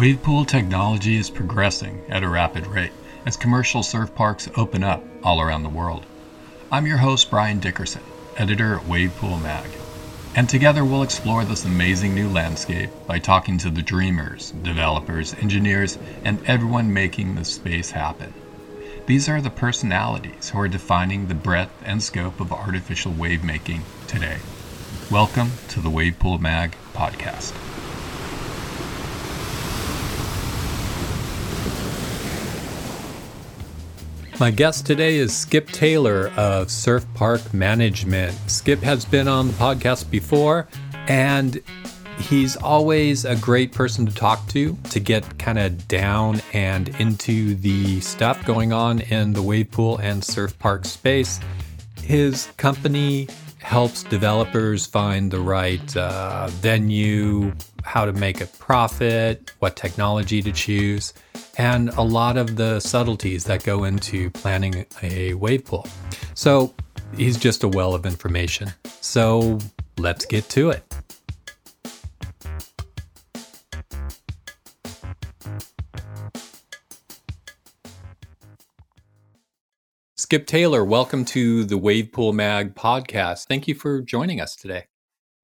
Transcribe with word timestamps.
Wave 0.00 0.22
pool 0.22 0.46
technology 0.46 1.16
is 1.16 1.28
progressing 1.28 2.02
at 2.08 2.22
a 2.22 2.28
rapid 2.30 2.66
rate 2.66 2.92
as 3.26 3.36
commercial 3.36 3.82
surf 3.82 4.14
parks 4.14 4.48
open 4.56 4.82
up 4.82 5.04
all 5.22 5.42
around 5.42 5.62
the 5.62 5.68
world. 5.68 6.06
I'm 6.72 6.86
your 6.86 6.96
host, 6.96 7.28
Brian 7.28 7.60
Dickerson, 7.60 8.00
editor 8.38 8.76
at 8.76 8.88
Wave 8.88 9.14
Pool 9.18 9.36
Mag. 9.40 9.68
And 10.34 10.48
together 10.48 10.86
we'll 10.86 11.02
explore 11.02 11.44
this 11.44 11.66
amazing 11.66 12.14
new 12.14 12.30
landscape 12.30 12.88
by 13.06 13.18
talking 13.18 13.58
to 13.58 13.68
the 13.68 13.82
dreamers, 13.82 14.52
developers, 14.62 15.34
engineers, 15.34 15.98
and 16.24 16.42
everyone 16.46 16.94
making 16.94 17.34
the 17.34 17.44
space 17.44 17.90
happen. 17.90 18.32
These 19.04 19.28
are 19.28 19.42
the 19.42 19.50
personalities 19.50 20.48
who 20.48 20.60
are 20.60 20.68
defining 20.68 21.26
the 21.26 21.34
breadth 21.34 21.74
and 21.84 22.02
scope 22.02 22.40
of 22.40 22.54
artificial 22.54 23.12
wave 23.12 23.44
making 23.44 23.82
today. 24.06 24.38
Welcome 25.10 25.50
to 25.68 25.80
the 25.82 25.90
Wave 25.90 26.18
Pool 26.18 26.38
Mag 26.38 26.74
podcast. 26.94 27.52
My 34.40 34.50
guest 34.50 34.86
today 34.86 35.16
is 35.16 35.36
Skip 35.36 35.68
Taylor 35.68 36.28
of 36.34 36.70
Surf 36.70 37.04
Park 37.12 37.52
Management. 37.52 38.34
Skip 38.50 38.80
has 38.80 39.04
been 39.04 39.28
on 39.28 39.48
the 39.48 39.52
podcast 39.52 40.10
before, 40.10 40.66
and 41.08 41.60
he's 42.20 42.56
always 42.56 43.26
a 43.26 43.36
great 43.36 43.70
person 43.72 44.06
to 44.06 44.14
talk 44.14 44.48
to 44.48 44.78
to 44.92 44.98
get 44.98 45.38
kind 45.38 45.58
of 45.58 45.86
down 45.88 46.40
and 46.54 46.88
into 46.98 47.54
the 47.56 48.00
stuff 48.00 48.42
going 48.46 48.72
on 48.72 49.00
in 49.00 49.34
the 49.34 49.42
wave 49.42 49.70
pool 49.70 49.98
and 49.98 50.24
surf 50.24 50.58
park 50.58 50.86
space. 50.86 51.38
His 52.02 52.46
company 52.56 53.28
helps 53.58 54.04
developers 54.04 54.86
find 54.86 55.30
the 55.30 55.40
right 55.40 55.96
uh, 55.98 56.46
venue, 56.48 57.52
how 57.84 58.04
to 58.04 58.12
make 58.12 58.40
a 58.40 58.46
profit, 58.46 59.52
what 59.58 59.76
technology 59.76 60.42
to 60.42 60.52
choose, 60.52 61.12
and 61.58 61.90
a 61.90 62.02
lot 62.02 62.36
of 62.36 62.56
the 62.56 62.80
subtleties 62.80 63.44
that 63.44 63.64
go 63.64 63.84
into 63.84 64.30
planning 64.30 64.86
a 65.02 65.34
wave 65.34 65.64
pool. 65.64 65.86
So 66.34 66.74
he's 67.16 67.38
just 67.38 67.64
a 67.64 67.68
well 67.68 67.94
of 67.94 68.06
information. 68.06 68.72
So 69.00 69.58
let's 69.98 70.24
get 70.26 70.48
to 70.50 70.70
it. 70.70 70.84
Skip 80.16 80.46
Taylor, 80.46 80.84
welcome 80.84 81.24
to 81.24 81.64
the 81.64 81.76
Wave 81.76 82.12
Pool 82.12 82.32
Mag 82.32 82.76
podcast. 82.76 83.48
Thank 83.48 83.66
you 83.66 83.74
for 83.74 84.00
joining 84.00 84.40
us 84.40 84.54
today. 84.54 84.84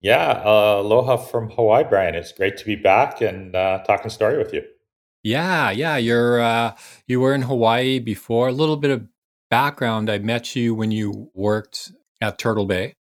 Yeah, 0.06 0.40
uh, 0.44 0.82
aloha 0.82 1.16
from 1.16 1.50
Hawaii, 1.50 1.82
Brian. 1.82 2.14
It's 2.14 2.30
great 2.30 2.56
to 2.58 2.64
be 2.64 2.76
back 2.76 3.20
and 3.20 3.56
uh, 3.56 3.82
talking 3.84 4.08
story 4.08 4.38
with 4.38 4.54
you. 4.54 4.62
Yeah, 5.24 5.72
yeah, 5.72 5.96
you're 5.96 6.40
uh, 6.40 6.76
you 7.08 7.18
were 7.18 7.34
in 7.34 7.42
Hawaii 7.42 7.98
before. 7.98 8.46
A 8.46 8.52
little 8.52 8.76
bit 8.76 8.92
of 8.92 9.04
background: 9.50 10.08
I 10.08 10.18
met 10.18 10.54
you 10.54 10.76
when 10.76 10.92
you 10.92 11.32
worked 11.34 11.90
at 12.20 12.38
Turtle 12.38 12.66
Bay, 12.66 12.94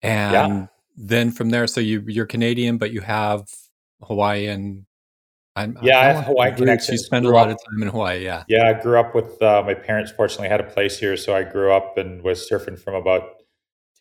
and 0.00 0.32
yeah. 0.32 0.66
then 0.96 1.32
from 1.32 1.50
there, 1.50 1.66
so 1.66 1.80
you 1.80 2.04
you're 2.06 2.24
Canadian, 2.24 2.78
but 2.78 2.92
you 2.92 3.00
have 3.00 3.48
Hawaiian. 4.04 4.86
I'm, 5.56 5.76
yeah, 5.82 5.98
I 5.98 6.04
have 6.04 6.24
Hawaii 6.24 6.54
connections. 6.54 7.00
You 7.00 7.04
spend 7.04 7.26
a 7.26 7.30
lot 7.30 7.50
up, 7.50 7.56
of 7.56 7.64
time 7.64 7.82
in 7.82 7.88
Hawaii. 7.88 8.24
Yeah, 8.24 8.44
yeah. 8.46 8.68
I 8.68 8.80
grew 8.80 9.00
up 9.00 9.12
with 9.12 9.42
uh, 9.42 9.64
my 9.66 9.74
parents. 9.74 10.12
Fortunately, 10.12 10.46
had 10.46 10.60
a 10.60 10.70
place 10.70 11.00
here, 11.00 11.16
so 11.16 11.34
I 11.34 11.42
grew 11.42 11.72
up 11.72 11.98
and 11.98 12.22
was 12.22 12.48
surfing 12.48 12.78
from 12.78 12.94
about 12.94 13.42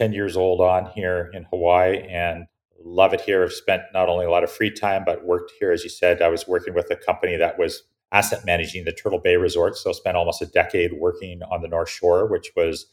ten 0.04 0.14
years 0.14 0.36
old 0.36 0.60
on 0.60 0.88
here 0.88 1.32
in 1.34 1.46
Hawaii, 1.46 2.06
and 2.10 2.46
love 2.84 3.14
it 3.14 3.22
here. 3.22 3.44
I've 3.44 3.54
spent 3.54 3.84
not 3.94 4.10
only 4.10 4.26
a 4.26 4.30
lot 4.30 4.44
of 4.44 4.52
free 4.52 4.70
time, 4.70 5.04
but 5.06 5.24
worked 5.24 5.54
here. 5.58 5.72
As 5.72 5.84
you 5.84 5.90
said, 5.90 6.22
I 6.22 6.28
was 6.28 6.46
working 6.46 6.74
with 6.74 6.92
a 6.92 6.98
company 6.98 7.38
that 7.38 7.58
was 7.58 7.84
asset 8.12 8.46
managing 8.46 8.84
the 8.84 8.92
Turtle 8.92 9.20
Bay 9.20 9.38
Resort. 9.38 9.78
So 9.78 9.90
I 9.90 9.94
spent 9.94 10.18
almost 10.18 10.42
a 10.42 10.46
decade 10.46 10.92
working 11.00 11.42
on 11.50 11.62
the 11.62 11.70
North 11.70 11.90
Shore, 11.90 12.28
which 12.30 12.52
was 12.54 12.88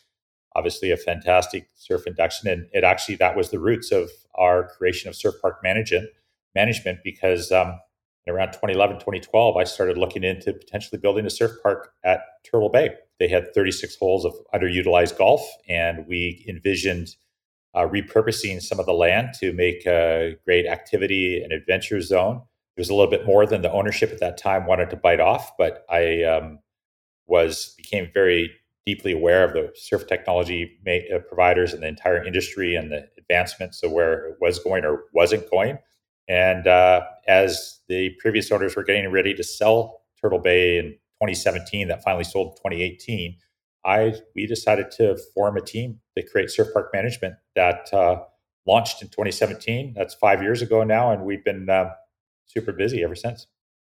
obviously 0.54 0.92
a 0.92 0.96
fantastic 0.96 1.68
surf 1.74 2.06
induction. 2.06 2.48
And 2.48 2.68
it 2.72 2.84
actually, 2.84 3.16
that 3.16 3.36
was 3.36 3.50
the 3.50 3.58
roots 3.58 3.90
of 3.90 4.10
our 4.36 4.68
creation 4.68 5.08
of 5.08 5.16
Surf 5.16 5.34
Park 5.42 5.58
Management, 5.64 6.10
management 6.54 7.00
because 7.02 7.50
um, 7.50 7.80
around 8.28 8.52
2011, 8.52 8.96
2012, 8.96 9.56
I 9.56 9.64
started 9.64 9.98
looking 9.98 10.24
into 10.24 10.52
potentially 10.52 11.00
building 11.00 11.26
a 11.26 11.30
surf 11.30 11.52
park 11.62 11.92
at 12.04 12.20
Turtle 12.50 12.68
Bay. 12.68 12.94
They 13.18 13.28
had 13.28 13.52
36 13.54 13.96
holes 13.96 14.24
of 14.24 14.34
underutilized 14.54 15.18
golf, 15.18 15.46
and 15.68 16.06
we 16.06 16.44
envisioned– 16.48 17.16
uh, 17.74 17.86
repurposing 17.86 18.60
some 18.60 18.80
of 18.80 18.86
the 18.86 18.92
land 18.92 19.34
to 19.34 19.52
make 19.52 19.86
a 19.86 20.36
great 20.44 20.66
activity 20.66 21.40
and 21.42 21.52
adventure 21.52 22.00
zone. 22.00 22.42
It 22.76 22.80
was 22.80 22.90
a 22.90 22.94
little 22.94 23.10
bit 23.10 23.26
more 23.26 23.46
than 23.46 23.62
the 23.62 23.72
ownership 23.72 24.10
at 24.10 24.20
that 24.20 24.38
time 24.38 24.66
wanted 24.66 24.90
to 24.90 24.96
bite 24.96 25.20
off, 25.20 25.56
but 25.56 25.84
I 25.88 26.22
um, 26.24 26.60
was 27.26 27.74
became 27.76 28.10
very 28.12 28.50
deeply 28.86 29.12
aware 29.12 29.44
of 29.44 29.52
the 29.52 29.70
surf 29.74 30.06
technology 30.06 30.78
ma- 30.84 31.16
uh, 31.16 31.20
providers 31.20 31.72
and 31.72 31.82
the 31.82 31.88
entire 31.88 32.24
industry 32.24 32.74
and 32.74 32.90
the 32.90 33.06
advancements 33.18 33.82
of 33.82 33.92
where 33.92 34.26
it 34.26 34.36
was 34.40 34.58
going 34.58 34.84
or 34.84 35.04
wasn't 35.12 35.48
going. 35.50 35.78
And 36.30 36.66
uh, 36.66 37.02
as 37.26 37.80
the 37.88 38.10
previous 38.20 38.50
owners 38.52 38.76
were 38.76 38.84
getting 38.84 39.10
ready 39.10 39.34
to 39.34 39.42
sell 39.42 40.02
Turtle 40.22 40.38
Bay 40.38 40.78
in 40.78 40.92
2017, 41.20 41.88
that 41.88 42.04
finally 42.04 42.24
sold 42.24 42.52
in 42.52 42.70
2018 42.70 43.36
I 43.84 44.14
we 44.34 44.46
decided 44.46 44.90
to 44.92 45.16
form 45.34 45.56
a 45.56 45.60
team 45.60 46.00
to 46.16 46.22
create 46.22 46.50
Surf 46.50 46.68
Park 46.72 46.90
Management 46.92 47.36
that 47.54 47.92
uh, 47.92 48.22
launched 48.66 49.02
in 49.02 49.08
2017. 49.08 49.94
That's 49.96 50.14
five 50.14 50.42
years 50.42 50.62
ago 50.62 50.84
now, 50.84 51.12
and 51.12 51.24
we've 51.24 51.44
been 51.44 51.68
uh, 51.68 51.90
super 52.46 52.72
busy 52.72 53.02
ever 53.02 53.14
since. 53.14 53.46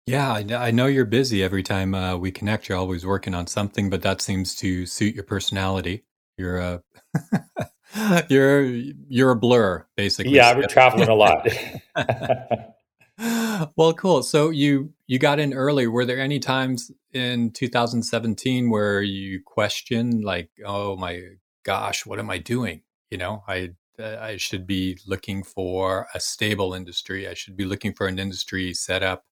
Yeah, 0.06 0.34
I 0.34 0.72
know 0.72 0.88
you're 0.88 1.06
busy 1.06 1.44
every 1.44 1.64
time 1.64 1.96
uh, 1.96 2.18
we 2.18 2.32
connect. 2.32 2.68
You're 2.68 2.78
always 2.78 3.06
working 3.06 3.34
on 3.34 3.48
something, 3.48 3.90
but 3.90 4.02
that 4.02 4.22
seems 4.22 4.54
to 4.56 4.86
suit 4.86 5.16
your 5.16 5.24
personality. 5.24 6.04
You're 6.38 6.58
a 6.58 6.82
you're 8.30 8.64
you're 8.64 9.32
a 9.32 9.36
blur, 9.36 9.86
basically. 9.96 10.34
Yeah, 10.34 10.56
we're 10.56 10.68
traveling 10.68 11.10
a 11.10 11.16
lot. 11.16 11.48
well, 13.76 13.94
cool. 13.94 14.24
So 14.24 14.50
you 14.50 14.94
you 15.08 15.20
got 15.20 15.40
in 15.40 15.54
early. 15.54 15.88
Were 15.88 16.06
there 16.06 16.20
any 16.20 16.40
times 16.40 16.92
in 17.12 17.52
2017 17.52 18.70
where 18.70 19.02
you 19.02 19.42
questioned, 19.46 20.24
like, 20.24 20.50
oh 20.66 20.96
my 20.96 21.22
gosh, 21.64 22.06
what 22.06 22.20
am 22.20 22.30
I 22.30 22.40
doing? 22.40 22.82
You 23.12 23.20
know, 23.20 23.44
I 23.48 23.72
I 24.00 24.38
should 24.38 24.66
be 24.66 24.98
looking 25.06 25.44
for 25.44 26.08
a 26.16 26.20
stable 26.20 26.74
industry. 26.74 27.28
I 27.28 27.36
should 27.36 27.56
be 27.56 27.66
looking 27.66 27.94
for 27.94 28.08
an 28.08 28.18
industry 28.18 28.74
setup 28.74 29.26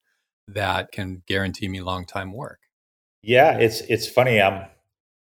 that 0.48 0.92
can 0.92 1.24
guarantee 1.26 1.68
me 1.68 1.82
long 1.82 2.06
time 2.06 2.34
work. 2.34 2.60
Yeah, 3.24 3.58
it's 3.58 3.82
it's 3.82 4.08
funny. 4.08 4.40
I'm 4.40 4.68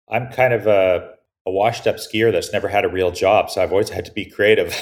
I'm 0.10 0.32
kind 0.32 0.54
of 0.54 0.68
a 0.68 1.15
a 1.46 1.52
washed 1.52 1.88
up 1.88 1.98
skier 1.98 2.32
that's 2.32 2.52
never 2.52 2.68
had 2.68 2.86
a 2.86 2.90
real 2.90 3.12
job, 3.12 3.50
so 3.50 3.62
I've 3.62 3.72
always 3.72 3.90
had 3.90 4.06
to 4.06 4.12
be 4.12 4.26
creative 4.26 4.76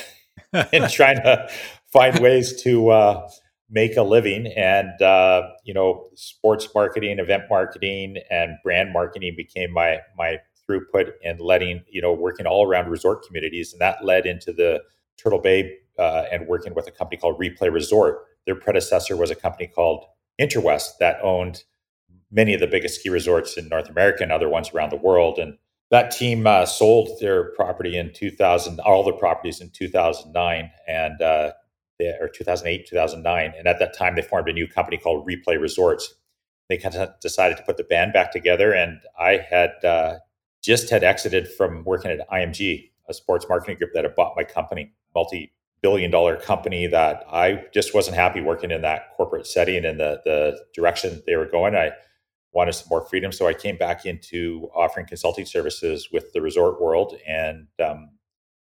in 0.73 0.87
trying 0.89 1.17
to 1.17 1.49
find 1.91 2.19
ways 2.19 2.61
to 2.63 2.89
uh, 2.89 3.29
make 3.69 3.97
a 3.97 4.03
living. 4.03 4.47
And 4.55 5.01
uh, 5.01 5.49
you 5.63 5.73
know 5.73 6.07
sports 6.15 6.67
marketing 6.73 7.19
event 7.19 7.43
marketing 7.49 8.17
and 8.29 8.57
brand 8.63 8.93
marketing 8.93 9.33
became 9.35 9.71
my 9.71 9.99
my 10.17 10.39
throughput 10.69 11.11
and 11.23 11.39
letting 11.41 11.83
you 11.89 12.01
know 12.01 12.13
working 12.13 12.45
all 12.45 12.65
around 12.65 12.89
resort 12.89 13.25
communities. 13.25 13.73
And 13.73 13.81
that 13.81 14.03
led 14.03 14.25
into 14.25 14.53
the 14.53 14.81
turtle 15.17 15.39
bay 15.39 15.77
uh, 15.99 16.23
and 16.31 16.47
working 16.47 16.73
with 16.73 16.87
a 16.87 16.91
company 16.91 17.19
called 17.19 17.39
replay 17.39 17.71
resort. 17.71 18.25
Their 18.45 18.55
predecessor 18.55 19.15
was 19.15 19.31
a 19.31 19.35
company 19.35 19.67
called 19.67 20.05
Intrawest 20.41 20.97
that 20.99 21.17
owned 21.21 21.63
many 22.31 22.53
of 22.53 22.59
the 22.59 22.67
biggest 22.67 22.99
ski 22.99 23.09
resorts 23.09 23.57
in 23.57 23.69
north 23.69 23.87
america 23.89 24.23
and 24.23 24.31
other 24.31 24.49
ones 24.49 24.71
around 24.73 24.91
the 24.91 24.97
world. 24.97 25.37
And 25.37 25.57
that 25.93 26.09
team 26.09 26.47
uh, 26.47 26.65
sold 26.65 27.19
their 27.19 27.51
property 27.51 27.95
in 27.95 28.11
2000 28.13 28.79
all 28.79 29.03
the 29.03 29.13
properties 29.13 29.61
in 29.61 29.69
2009 29.69 30.71
and 30.87 31.21
uh, 31.21 31.51
or 32.19 32.27
2008, 32.27 32.87
2009. 32.87 33.53
And 33.55 33.67
at 33.67 33.77
that 33.77 33.95
time, 33.95 34.15
they 34.15 34.23
formed 34.23 34.49
a 34.49 34.53
new 34.53 34.67
company 34.67 34.97
called 34.97 35.27
Replay 35.27 35.61
Resorts. 35.61 36.15
They 36.67 36.77
kind 36.77 36.95
of 36.95 37.11
decided 37.21 37.57
to 37.57 37.63
put 37.63 37.77
the 37.77 37.83
band 37.83 38.11
back 38.11 38.31
together. 38.31 38.73
And 38.73 39.01
I 39.19 39.45
had 39.47 39.85
uh, 39.85 40.15
just 40.63 40.89
had 40.89 41.03
exited 41.03 41.47
from 41.47 41.83
working 41.83 42.09
at 42.09 42.27
IMG, 42.27 42.89
a 43.07 43.13
sports 43.13 43.45
marketing 43.47 43.77
group 43.77 43.91
that 43.93 44.03
had 44.03 44.15
bought 44.15 44.33
my 44.35 44.43
company, 44.43 44.91
multi 45.13 45.53
billion 45.83 46.09
dollar 46.09 46.37
company 46.37 46.87
that 46.87 47.23
I 47.31 47.65
just 47.71 47.93
wasn't 47.93 48.15
happy 48.15 48.41
working 48.41 48.71
in 48.71 48.81
that 48.81 49.11
corporate 49.15 49.45
setting 49.45 49.85
and 49.85 49.99
the, 49.99 50.21
the 50.25 50.59
direction 50.73 51.21
they 51.27 51.35
were 51.35 51.45
going. 51.45 51.75
I 51.75 51.91
wanted 52.53 52.73
some 52.73 52.87
more 52.89 53.05
freedom. 53.05 53.31
So 53.31 53.47
I 53.47 53.53
came 53.53 53.77
back 53.77 54.05
into 54.05 54.69
offering 54.75 55.05
consulting 55.05 55.45
services 55.45 56.09
with 56.11 56.31
the 56.33 56.41
resort 56.41 56.81
world. 56.81 57.15
And 57.27 57.67
um, 57.83 58.11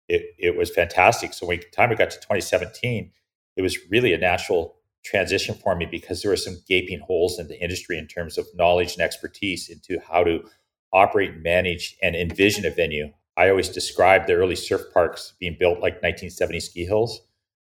it, 0.07 0.35
it 0.37 0.57
was 0.57 0.69
fantastic. 0.69 1.33
So 1.33 1.45
when 1.45 1.59
time 1.71 1.91
it 1.91 1.97
got 1.97 2.11
to 2.11 2.17
2017, 2.17 3.11
it 3.55 3.61
was 3.61 3.77
really 3.89 4.13
a 4.13 4.17
natural 4.17 4.75
transition 5.03 5.55
for 5.55 5.75
me 5.75 5.85
because 5.85 6.21
there 6.21 6.31
were 6.31 6.37
some 6.37 6.57
gaping 6.67 6.99
holes 6.99 7.39
in 7.39 7.47
the 7.47 7.61
industry 7.61 7.97
in 7.97 8.07
terms 8.07 8.37
of 8.37 8.45
knowledge 8.53 8.93
and 8.93 9.01
expertise 9.01 9.69
into 9.69 10.01
how 10.05 10.23
to 10.23 10.43
operate, 10.91 11.37
manage, 11.37 11.95
and 12.01 12.15
envision 12.15 12.65
a 12.65 12.69
venue. 12.69 13.11
I 13.37 13.49
always 13.49 13.69
describe 13.69 14.27
the 14.27 14.33
early 14.33 14.55
surf 14.55 14.81
parks 14.93 15.33
being 15.39 15.55
built 15.57 15.75
like 15.75 16.01
1970 16.01 16.59
ski 16.59 16.85
hills, 16.85 17.21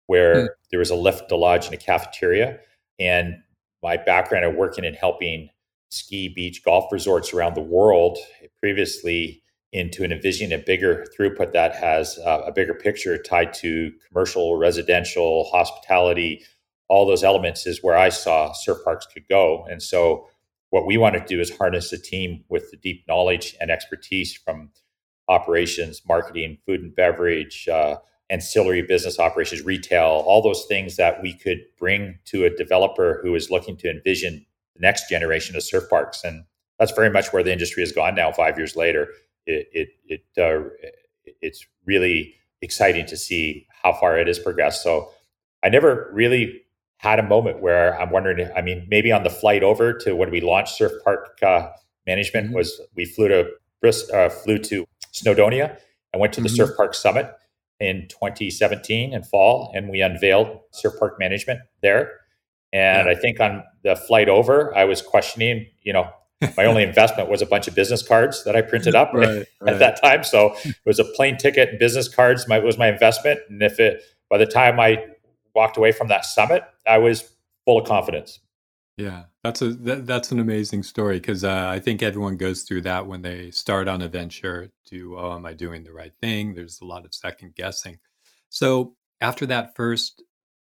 where 0.06 0.36
mm. 0.36 0.48
there 0.69 0.80
was 0.80 0.92
a 0.92 0.96
lift, 0.96 1.31
a 1.31 1.36
lodge, 1.36 1.66
and 1.66 1.74
a 1.74 1.78
cafeteria. 1.78 2.60
And 3.00 3.38
my 3.81 3.98
background 3.98 4.46
of 4.46 4.56
working 4.56 4.86
and 4.86 4.96
helping 4.96 5.50
ski 5.89 6.29
beach 6.29 6.63
golf 6.63 6.91
resorts 6.91 7.33
around 7.33 7.55
the 7.55 7.61
world 7.61 8.17
previously 8.59 9.41
into 9.71 10.03
an 10.03 10.11
envisioning 10.11 10.57
a 10.57 10.63
bigger 10.63 11.05
throughput 11.17 11.51
that 11.51 11.75
has 11.75 12.17
uh, 12.25 12.43
a 12.45 12.51
bigger 12.51 12.73
picture 12.73 13.17
tied 13.17 13.53
to 13.53 13.91
commercial, 14.07 14.55
residential, 14.55 15.49
hospitality, 15.51 16.41
all 16.87 17.05
those 17.05 17.23
elements 17.23 17.65
is 17.65 17.83
where 17.83 17.97
I 17.97 18.09
saw 18.09 18.53
surf 18.53 18.77
parks 18.83 19.05
could 19.11 19.27
go. 19.27 19.65
And 19.69 19.81
so 19.83 20.27
what 20.69 20.85
we 20.85 20.97
want 20.97 21.15
to 21.15 21.25
do 21.25 21.41
is 21.41 21.55
harness 21.55 21.91
a 21.91 21.97
team 21.97 22.43
with 22.47 22.71
the 22.71 22.77
deep 22.77 23.03
knowledge 23.07 23.55
and 23.59 23.69
expertise 23.69 24.33
from 24.33 24.69
operations, 25.27 26.01
marketing, 26.07 26.57
food 26.65 26.81
and 26.81 26.95
beverage, 26.95 27.67
uh, 27.67 27.97
ancillary 28.29 28.81
business 28.81 29.19
operations, 29.19 29.63
retail, 29.63 30.23
all 30.25 30.41
those 30.41 30.65
things 30.65 30.95
that 30.95 31.21
we 31.21 31.33
could 31.33 31.59
bring 31.77 32.17
to 32.25 32.45
a 32.45 32.49
developer 32.49 33.19
who 33.21 33.35
is 33.35 33.51
looking 33.51 33.77
to 33.77 33.89
envision 33.89 34.45
the 34.75 34.81
next 34.81 35.10
generation 35.10 35.56
of 35.56 35.63
surf 35.63 35.89
parks. 35.89 36.24
And 36.24 36.45
that's 36.80 36.92
very 36.92 37.10
much 37.10 37.31
where 37.31 37.44
the 37.44 37.51
industry 37.51 37.81
has 37.81 37.92
gone 37.92 38.16
now. 38.16 38.31
Five 38.31 38.57
years 38.57 38.75
later, 38.75 39.10
it 39.45 39.68
it, 39.72 39.89
it 40.07 40.24
uh, 40.38 40.69
it's 41.42 41.66
really 41.86 42.36
exciting 42.62 43.06
to 43.07 43.18
see 43.18 43.68
how 43.83 43.94
far 43.94 44.18
it 44.18 44.27
has 44.27 44.39
progressed. 44.39 44.83
So 44.83 45.12
I 45.63 45.69
never 45.69 46.10
really 46.13 46.62
had 46.98 47.19
a 47.19 47.24
moment 47.24 47.62
where 47.62 48.00
I'm 48.00 48.10
wondering. 48.10 48.50
I 48.56 48.62
mean, 48.62 48.88
maybe 48.89 49.12
on 49.12 49.24
the 49.24 49.30
flight 49.30 49.63
over 49.63 49.94
to 50.00 50.16
when 50.16 50.31
we 50.31 50.42
launched 50.42 50.75
Surf 50.75 50.92
Park 51.04 51.38
uh, 51.42 51.69
Management 52.06 52.48
mm-hmm. 52.48 52.56
was 52.56 52.81
we 52.95 53.06
flew 53.06 53.28
to 53.28 53.50
uh, 54.13 54.30
flew 54.30 54.57
to 54.60 54.86
Snowdonia 55.13 55.78
and 56.12 56.19
went 56.19 56.33
to 56.33 56.42
the 56.42 56.48
mm-hmm. 56.48 56.56
Surf 56.56 56.71
Park 56.75 56.94
Summit 56.94 57.31
in 57.80 58.07
2017 58.10 59.13
in 59.13 59.24
fall, 59.24 59.71
and 59.75 59.89
we 59.89 60.01
unveiled 60.01 60.60
Surf 60.71 60.94
Park 61.00 61.19
Management 61.19 61.62
there. 61.81 62.19
And 62.73 63.07
yeah. 63.07 63.12
I 63.12 63.15
think 63.15 63.39
on 63.39 63.63
the 63.83 63.95
flight 63.95 64.29
over, 64.29 64.75
I 64.75 64.85
was 64.85 65.01
questioning, 65.01 65.67
you 65.81 65.94
know, 65.94 66.09
my 66.57 66.65
only 66.65 66.83
investment 66.91 67.29
was 67.29 67.41
a 67.41 67.45
bunch 67.45 67.67
of 67.67 67.75
business 67.75 68.06
cards 68.06 68.44
that 68.44 68.56
I 68.56 68.62
printed 68.62 68.95
up 68.95 69.12
right, 69.13 69.27
at 69.29 69.47
right. 69.62 69.79
that 69.79 70.01
time. 70.01 70.23
So 70.23 70.56
it 70.63 70.75
was 70.85 71.00
a 71.00 71.06
plane 71.06 71.38
ticket 71.38 71.69
and 71.69 71.79
business 71.79 72.07
cards 72.07 72.47
my, 72.47 72.59
was 72.59 72.77
my 72.77 72.88
investment. 72.88 73.39
And 73.50 73.62
if 73.62 73.79
it, 73.79 74.01
by 74.29 74.38
the 74.38 74.45
time 74.45 74.79
I 74.79 75.06
walked 75.53 75.77
away 75.77 75.91
from 75.91 76.07
that 76.09 76.25
summit, 76.25 76.63
I 76.85 76.97
was 76.97 77.35
full 77.65 77.79
of 77.79 77.88
confidence. 77.88 78.39
Yeah, 78.97 79.23
that's 79.44 79.61
a 79.61 79.73
that, 79.73 80.07
that's 80.07 80.31
an 80.31 80.39
amazing 80.39 80.83
story 80.83 81.19
because 81.19 81.44
uh, 81.44 81.68
I 81.69 81.79
think 81.79 82.01
everyone 82.01 82.38
goes 82.38 82.63
through 82.63 82.81
that 82.83 83.07
when 83.07 83.23
they 83.23 83.51
start 83.51 83.89
on 83.89 84.01
a 84.01 84.07
venture. 84.07 84.71
To 84.88 85.18
oh, 85.18 85.35
am 85.35 85.45
I 85.45 85.53
doing 85.53 85.83
the 85.83 85.91
right 85.91 86.13
thing? 86.21 86.53
There's 86.53 86.79
a 86.79 86.85
lot 86.85 87.03
of 87.03 87.13
second 87.13 87.56
guessing. 87.56 88.00
So 88.50 88.95
after 89.19 89.45
that 89.47 89.75
first 89.75 90.23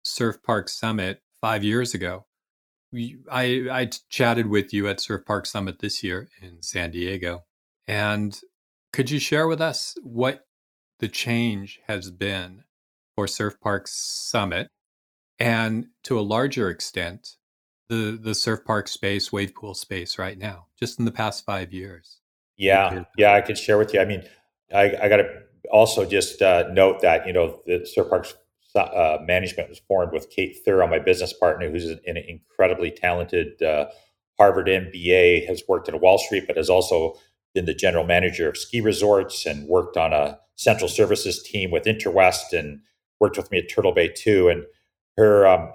Surf 0.04 0.36
Park 0.42 0.70
Summit 0.70 1.20
five 1.44 1.62
years 1.62 1.92
ago, 1.92 2.24
we, 2.90 3.18
I 3.30 3.66
I 3.70 3.90
chatted 4.08 4.46
with 4.46 4.72
you 4.72 4.88
at 4.88 4.98
Surf 4.98 5.26
Park 5.26 5.44
Summit 5.44 5.80
this 5.80 6.02
year 6.02 6.30
in 6.40 6.62
San 6.62 6.90
Diego, 6.90 7.44
and 7.86 8.40
could 8.94 9.10
you 9.10 9.18
share 9.18 9.46
with 9.46 9.60
us 9.60 9.94
what 10.02 10.46
the 11.00 11.08
change 11.08 11.80
has 11.86 12.10
been 12.10 12.64
for 13.14 13.26
Surf 13.26 13.60
Park 13.60 13.88
Summit, 13.88 14.68
and 15.38 15.88
to 16.04 16.18
a 16.18 16.22
larger 16.22 16.70
extent 16.70 17.36
the 17.90 18.18
the 18.18 18.34
surf 18.34 18.60
park 18.64 18.88
space, 18.88 19.30
wave 19.30 19.54
pool 19.54 19.74
space 19.74 20.18
right 20.18 20.38
now, 20.38 20.68
just 20.80 20.98
in 20.98 21.04
the 21.04 21.12
past 21.12 21.44
five 21.44 21.74
years? 21.74 22.20
Yeah, 22.56 23.04
yeah, 23.18 23.34
I 23.34 23.42
could 23.42 23.58
share 23.58 23.76
with 23.76 23.92
you. 23.92 24.00
I 24.00 24.06
mean, 24.06 24.22
I, 24.74 24.96
I 25.02 25.08
got 25.10 25.18
to 25.18 25.42
also 25.70 26.06
just 26.06 26.40
uh, 26.40 26.68
note 26.72 27.02
that 27.02 27.26
you 27.26 27.34
know 27.34 27.60
the 27.66 27.84
surf 27.84 28.08
parks 28.08 28.34
uh, 28.80 29.18
management 29.24 29.68
was 29.68 29.78
formed 29.78 30.12
with 30.12 30.30
Kate 30.30 30.56
Thurrow, 30.64 30.88
my 30.88 30.98
business 30.98 31.32
partner, 31.32 31.70
who's 31.70 31.86
an, 31.86 32.00
an 32.06 32.16
incredibly 32.16 32.90
talented 32.90 33.62
uh, 33.62 33.86
Harvard 34.38 34.66
MBA, 34.66 35.46
has 35.46 35.62
worked 35.68 35.88
at 35.88 36.00
Wall 36.00 36.18
Street, 36.18 36.44
but 36.46 36.56
has 36.56 36.70
also 36.70 37.14
been 37.54 37.66
the 37.66 37.74
general 37.74 38.04
manager 38.04 38.48
of 38.48 38.56
ski 38.56 38.80
resorts 38.80 39.46
and 39.46 39.68
worked 39.68 39.96
on 39.96 40.12
a 40.12 40.38
central 40.56 40.88
services 40.88 41.42
team 41.42 41.70
with 41.70 41.84
Intrawest 41.84 42.52
and 42.52 42.80
worked 43.20 43.36
with 43.36 43.50
me 43.50 43.58
at 43.58 43.70
Turtle 43.70 43.92
Bay 43.92 44.08
too. 44.08 44.48
And 44.48 44.64
her 45.16 45.46
um, 45.46 45.72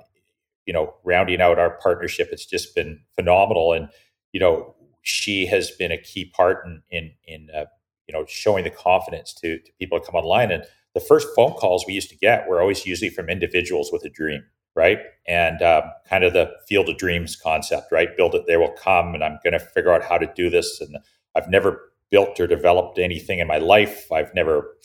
you 0.70 0.74
know, 0.74 0.94
rounding 1.04 1.42
out 1.42 1.58
our 1.58 1.72
partnership, 1.82 2.30
it's 2.32 2.46
just 2.46 2.76
been 2.76 3.00
phenomenal. 3.16 3.74
And, 3.74 3.90
you 4.34 4.40
know, 4.40 4.76
she 5.02 5.48
has 5.48 5.72
been 5.72 5.92
a 5.92 5.98
key 5.98 6.26
part 6.26 6.64
in, 6.64 6.84
in, 6.92 7.12
in 7.26 7.48
uh, 7.50 7.66
you 8.08 8.14
know, 8.14 8.24
showing 8.28 8.64
the 8.64 8.70
confidence 8.70 9.34
to, 9.34 9.58
to 9.58 9.72
people 9.80 10.00
to 10.00 10.06
come 10.06 10.14
online. 10.14 10.52
And 10.52 10.64
the 11.00 11.06
first 11.06 11.28
phone 11.36 11.54
calls 11.54 11.86
we 11.88 11.94
used 11.94 12.10
to 12.10 12.18
get 12.18 12.48
were 12.48 12.60
always 12.62 12.86
usually 12.86 13.10
from 13.10 13.30
individuals 13.30 13.90
with 13.92 14.04
a 14.04 14.10
dream, 14.10 14.44
right? 14.76 15.00
And 15.28 15.62
um, 15.62 15.84
kind 16.10 16.24
of 16.24 16.34
the 16.34 16.52
field 16.68 16.90
of 16.90 16.98
dreams 16.98 17.36
concept, 17.36 17.92
right? 17.92 18.16
Build 18.18 18.36
it, 18.36 18.46
they 18.48 18.58
will 18.58 18.72
come, 18.74 19.14
and 19.14 19.24
I'm 19.24 19.40
going 19.44 19.54
to 19.54 19.60
figure 19.60 19.92
out 19.92 20.04
how 20.04 20.18
to 20.18 20.32
do 20.36 20.50
this. 20.50 20.82
And 20.82 20.98
I've 21.36 21.50
never 21.50 21.92
built 22.12 22.40
or 22.40 22.48
developed 22.48 23.00
anything 23.00 23.40
in 23.40 23.48
my 23.48 23.60
life. 23.60 24.12
I've 24.12 24.34
never 24.34 24.76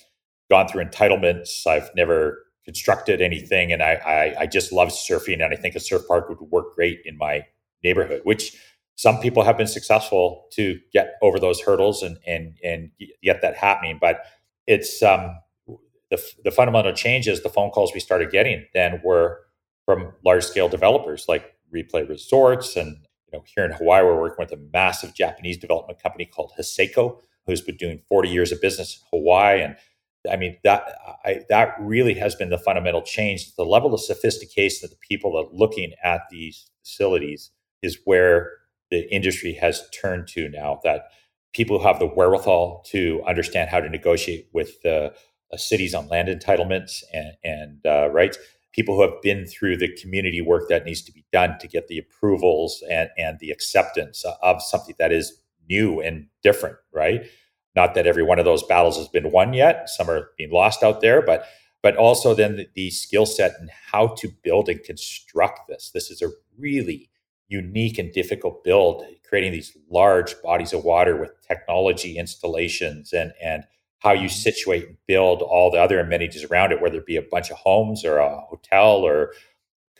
gone 0.50 0.68
through 0.68 0.84
entitlements. 0.84 1.66
I've 1.66 1.90
never 1.96 2.44
constructed 2.64 3.20
anything, 3.20 3.72
and 3.72 3.82
I, 3.82 3.94
I, 3.94 4.40
I 4.42 4.46
just 4.46 4.72
love 4.72 4.88
surfing, 4.88 5.42
and 5.44 5.52
I 5.52 5.56
think 5.56 5.74
a 5.74 5.80
surf 5.80 6.02
park 6.08 6.28
would 6.28 6.40
work 6.40 6.74
great 6.74 7.00
in 7.04 7.18
my 7.18 7.44
neighborhood. 7.82 8.20
Which 8.24 8.56
some 8.96 9.18
people 9.18 9.42
have 9.42 9.58
been 9.58 9.66
successful 9.66 10.46
to 10.52 10.78
get 10.92 11.14
over 11.22 11.40
those 11.40 11.60
hurdles 11.60 12.02
and 12.02 12.18
and 12.26 12.56
and 12.62 12.90
get 13.22 13.42
that 13.42 13.56
happening, 13.56 13.98
but 14.00 14.24
it's 14.66 15.02
um, 15.02 15.36
the 16.14 16.22
the 16.44 16.50
fundamental 16.50 16.92
changes. 16.92 17.42
The 17.42 17.48
phone 17.48 17.70
calls 17.70 17.92
we 17.94 18.00
started 18.00 18.30
getting 18.30 18.66
then 18.74 19.00
were 19.04 19.40
from 19.84 20.12
large 20.24 20.44
scale 20.44 20.68
developers 20.68 21.26
like 21.28 21.54
Replay 21.74 22.08
Resorts, 22.08 22.76
and 22.76 22.96
you 23.26 23.38
know 23.38 23.44
here 23.54 23.64
in 23.64 23.72
Hawaii 23.72 24.04
we're 24.04 24.20
working 24.20 24.44
with 24.44 24.52
a 24.52 24.62
massive 24.72 25.14
Japanese 25.14 25.56
development 25.58 26.02
company 26.02 26.24
called 26.24 26.52
Haseko, 26.58 27.20
who's 27.46 27.60
been 27.60 27.76
doing 27.76 28.00
40 28.08 28.28
years 28.28 28.52
of 28.52 28.60
business 28.60 28.96
in 28.96 29.18
Hawaii 29.18 29.62
and 29.62 29.76
I 30.30 30.36
mean 30.36 30.56
that 30.64 30.96
I, 31.24 31.40
that 31.48 31.74
really 31.78 32.14
has 32.14 32.34
been 32.34 32.50
the 32.50 32.58
fundamental 32.58 33.02
change. 33.02 33.54
The 33.56 33.64
level 33.64 33.92
of 33.92 34.00
sophistication 34.00 34.84
of 34.84 34.90
the 34.90 34.96
people 34.96 35.32
that 35.32 35.48
are 35.50 35.56
looking 35.56 35.92
at 36.02 36.22
these 36.30 36.70
facilities 36.82 37.50
is 37.82 37.98
where 38.04 38.50
the 38.90 39.12
industry 39.12 39.54
has 39.54 39.82
turned 39.90 40.28
to 40.28 40.48
now. 40.48 40.80
That 40.84 41.06
people 41.52 41.82
have 41.82 41.98
the 41.98 42.06
wherewithal 42.06 42.84
to 42.86 43.22
understand 43.26 43.70
how 43.70 43.80
to 43.80 43.88
negotiate 43.88 44.48
with 44.52 44.80
the 44.82 45.12
cities 45.56 45.94
on 45.94 46.08
land 46.08 46.28
entitlements 46.28 47.02
and, 47.12 47.32
and 47.44 47.86
uh, 47.86 48.08
rights. 48.10 48.38
People 48.72 48.96
who 48.96 49.02
have 49.02 49.22
been 49.22 49.46
through 49.46 49.76
the 49.76 49.94
community 49.96 50.40
work 50.40 50.68
that 50.68 50.84
needs 50.84 51.02
to 51.02 51.12
be 51.12 51.24
done 51.32 51.58
to 51.60 51.68
get 51.68 51.86
the 51.86 51.98
approvals 51.98 52.82
and, 52.90 53.08
and 53.16 53.38
the 53.38 53.50
acceptance 53.50 54.24
of 54.42 54.60
something 54.62 54.96
that 54.98 55.12
is 55.12 55.40
new 55.68 56.00
and 56.00 56.26
different, 56.42 56.76
right? 56.92 57.24
Not 57.76 57.94
that 57.94 58.06
every 58.06 58.22
one 58.22 58.38
of 58.38 58.44
those 58.44 58.62
battles 58.64 58.96
has 58.96 59.08
been 59.08 59.30
won 59.30 59.52
yet; 59.52 59.88
some 59.88 60.08
are 60.10 60.30
being 60.36 60.50
lost 60.50 60.82
out 60.82 61.00
there, 61.00 61.22
but 61.22 61.46
but 61.82 61.96
also 61.96 62.34
then 62.34 62.56
the, 62.56 62.68
the 62.74 62.90
skill 62.90 63.26
set 63.26 63.52
and 63.60 63.70
how 63.92 64.08
to 64.08 64.28
build 64.42 64.68
and 64.68 64.82
construct 64.82 65.68
this. 65.68 65.90
This 65.92 66.10
is 66.10 66.22
a 66.22 66.30
really 66.56 67.10
unique 67.48 67.98
and 67.98 68.12
difficult 68.12 68.64
build, 68.64 69.04
creating 69.28 69.52
these 69.52 69.76
large 69.90 70.40
bodies 70.42 70.72
of 70.72 70.82
water 70.84 71.16
with 71.16 71.30
technology 71.46 72.16
installations 72.16 73.12
and 73.12 73.32
and 73.42 73.64
how 74.04 74.12
you 74.12 74.28
situate 74.28 74.86
and 74.86 74.96
build 75.08 75.42
all 75.42 75.70
the 75.70 75.80
other 75.80 75.98
amenities 75.98 76.44
around 76.44 76.70
it, 76.70 76.80
whether 76.80 76.98
it 76.98 77.06
be 77.06 77.16
a 77.16 77.22
bunch 77.22 77.50
of 77.50 77.56
homes 77.56 78.04
or 78.04 78.18
a 78.18 78.40
hotel 78.42 78.98
or 78.98 79.32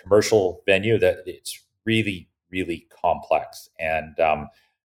commercial 0.00 0.62
venue. 0.66 0.98
That 0.98 1.18
it's 1.26 1.60
really 1.84 2.28
really 2.50 2.86
complex 3.02 3.68
and 3.80 4.18
um, 4.20 4.48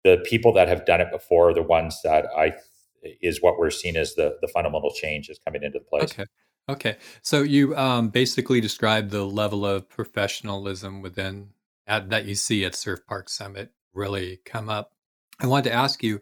the 0.04 0.18
people 0.18 0.52
that 0.52 0.68
have 0.68 0.86
done 0.86 1.00
it 1.00 1.10
before 1.10 1.50
are 1.50 1.54
the 1.54 1.62
ones 1.62 2.00
that 2.04 2.26
I 2.36 2.54
is 3.20 3.42
what 3.42 3.58
we're 3.58 3.70
seeing 3.70 3.96
as 3.96 4.14
the 4.14 4.36
the 4.40 4.48
fundamental 4.48 4.92
change 4.92 5.28
is 5.28 5.38
coming 5.44 5.62
into 5.62 5.78
the 5.80 5.84
place. 5.84 6.12
Okay. 6.12 6.24
Okay. 6.68 6.96
So 7.22 7.42
you 7.42 7.76
um, 7.76 8.08
basically 8.08 8.60
described 8.60 9.10
the 9.10 9.24
level 9.24 9.64
of 9.64 9.88
professionalism 9.88 11.00
within 11.00 11.50
at, 11.86 12.10
that 12.10 12.24
you 12.24 12.34
see 12.34 12.64
at 12.64 12.74
Surf 12.74 13.00
Park 13.06 13.28
Summit 13.28 13.70
really 13.94 14.40
come 14.44 14.68
up. 14.68 14.92
I 15.40 15.46
wanted 15.46 15.70
to 15.70 15.76
ask 15.76 16.02
you, 16.02 16.20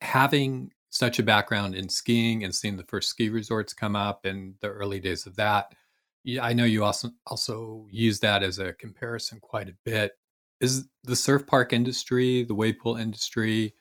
having 0.00 0.70
such 0.90 1.18
a 1.18 1.22
background 1.22 1.74
in 1.74 1.88
skiing 1.88 2.44
and 2.44 2.54
seeing 2.54 2.76
the 2.76 2.84
first 2.84 3.08
ski 3.08 3.28
resorts 3.28 3.72
come 3.72 3.96
up 3.96 4.26
in 4.26 4.54
the 4.60 4.68
early 4.68 5.00
days 5.00 5.26
of 5.26 5.36
that, 5.36 5.74
I 6.40 6.52
know 6.52 6.64
you 6.64 6.84
also 6.84 7.10
also 7.26 7.86
use 7.90 8.20
that 8.20 8.42
as 8.42 8.58
a 8.58 8.74
comparison 8.74 9.40
quite 9.40 9.68
a 9.68 9.74
bit 9.84 10.12
is 10.60 10.88
the 11.04 11.16
surf 11.16 11.46
park 11.46 11.72
industry, 11.72 12.44
the 12.44 12.54
wave 12.54 12.78
pool 12.78 12.96
industry, 12.96 13.74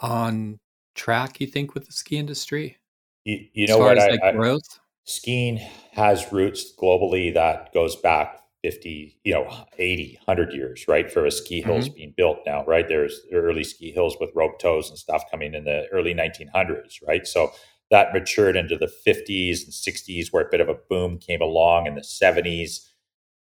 on 0.00 0.60
track? 0.94 1.40
You 1.40 1.46
think 1.46 1.74
with 1.74 1.86
the 1.86 1.92
ski 1.92 2.18
industry? 2.18 2.76
You, 3.24 3.46
you 3.52 3.66
know 3.66 3.78
what? 3.78 3.98
As, 3.98 4.10
like, 4.10 4.22
I, 4.22 4.32
growth. 4.32 4.78
skiing 5.04 5.56
has 5.92 6.30
roots 6.32 6.74
globally 6.76 7.32
that 7.34 7.72
goes 7.72 7.96
back 7.96 8.40
50, 8.66 9.18
you 9.24 9.32
know, 9.32 9.46
80, 9.78 10.18
100 10.24 10.52
years, 10.52 10.84
right? 10.88 11.10
For 11.10 11.24
a 11.24 11.30
ski 11.30 11.62
hills 11.62 11.88
mm-hmm. 11.88 11.94
being 11.94 12.14
built 12.16 12.38
now, 12.44 12.64
right? 12.64 12.88
There's 12.88 13.20
early 13.32 13.62
ski 13.62 13.92
hills 13.92 14.16
with 14.18 14.30
rope 14.34 14.58
tows 14.58 14.88
and 14.88 14.98
stuff 14.98 15.22
coming 15.30 15.54
in 15.54 15.64
the 15.64 15.86
early 15.92 16.14
1900s, 16.14 16.96
right? 17.06 17.26
So 17.26 17.52
that 17.90 18.12
matured 18.12 18.56
into 18.56 18.76
the 18.76 18.90
50s 19.06 19.64
and 19.64 19.72
60s, 19.72 20.32
where 20.32 20.44
a 20.44 20.50
bit 20.50 20.60
of 20.60 20.68
a 20.68 20.74
boom 20.90 21.18
came 21.18 21.40
along 21.40 21.86
in 21.86 21.94
the 21.94 22.00
70s 22.00 22.80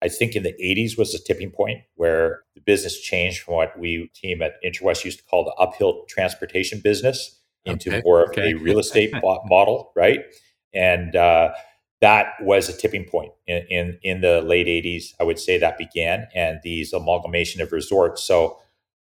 I 0.00 0.08
think 0.08 0.36
in 0.36 0.42
the 0.42 0.54
80s 0.62 0.96
was 0.96 1.14
a 1.14 1.22
tipping 1.22 1.50
point 1.50 1.80
where 1.96 2.42
the 2.54 2.60
business 2.60 3.00
changed 3.00 3.40
from 3.40 3.54
what 3.54 3.78
we 3.78 4.10
team 4.14 4.42
at 4.42 4.62
Intrawest 4.64 5.04
used 5.04 5.18
to 5.18 5.24
call 5.24 5.44
the 5.44 5.54
uphill 5.54 6.04
transportation 6.08 6.80
business 6.80 7.40
into 7.64 7.90
Okay, 7.90 8.02
more 8.04 8.22
of 8.22 8.30
okay. 8.30 8.52
a 8.52 8.56
real 8.56 8.78
estate 8.78 9.12
model, 9.22 9.92
right? 9.96 10.20
And 10.72 11.16
uh, 11.16 11.52
that 12.00 12.34
was 12.40 12.68
a 12.68 12.76
tipping 12.76 13.04
point 13.04 13.32
in, 13.46 13.64
in 13.70 13.98
in 14.02 14.20
the 14.20 14.40
late 14.42 14.66
80s. 14.66 15.14
I 15.20 15.24
would 15.24 15.38
say 15.38 15.58
that 15.58 15.78
began, 15.78 16.28
and 16.34 16.60
these 16.62 16.92
amalgamation 16.92 17.60
of 17.60 17.72
resorts. 17.72 18.22
So 18.22 18.58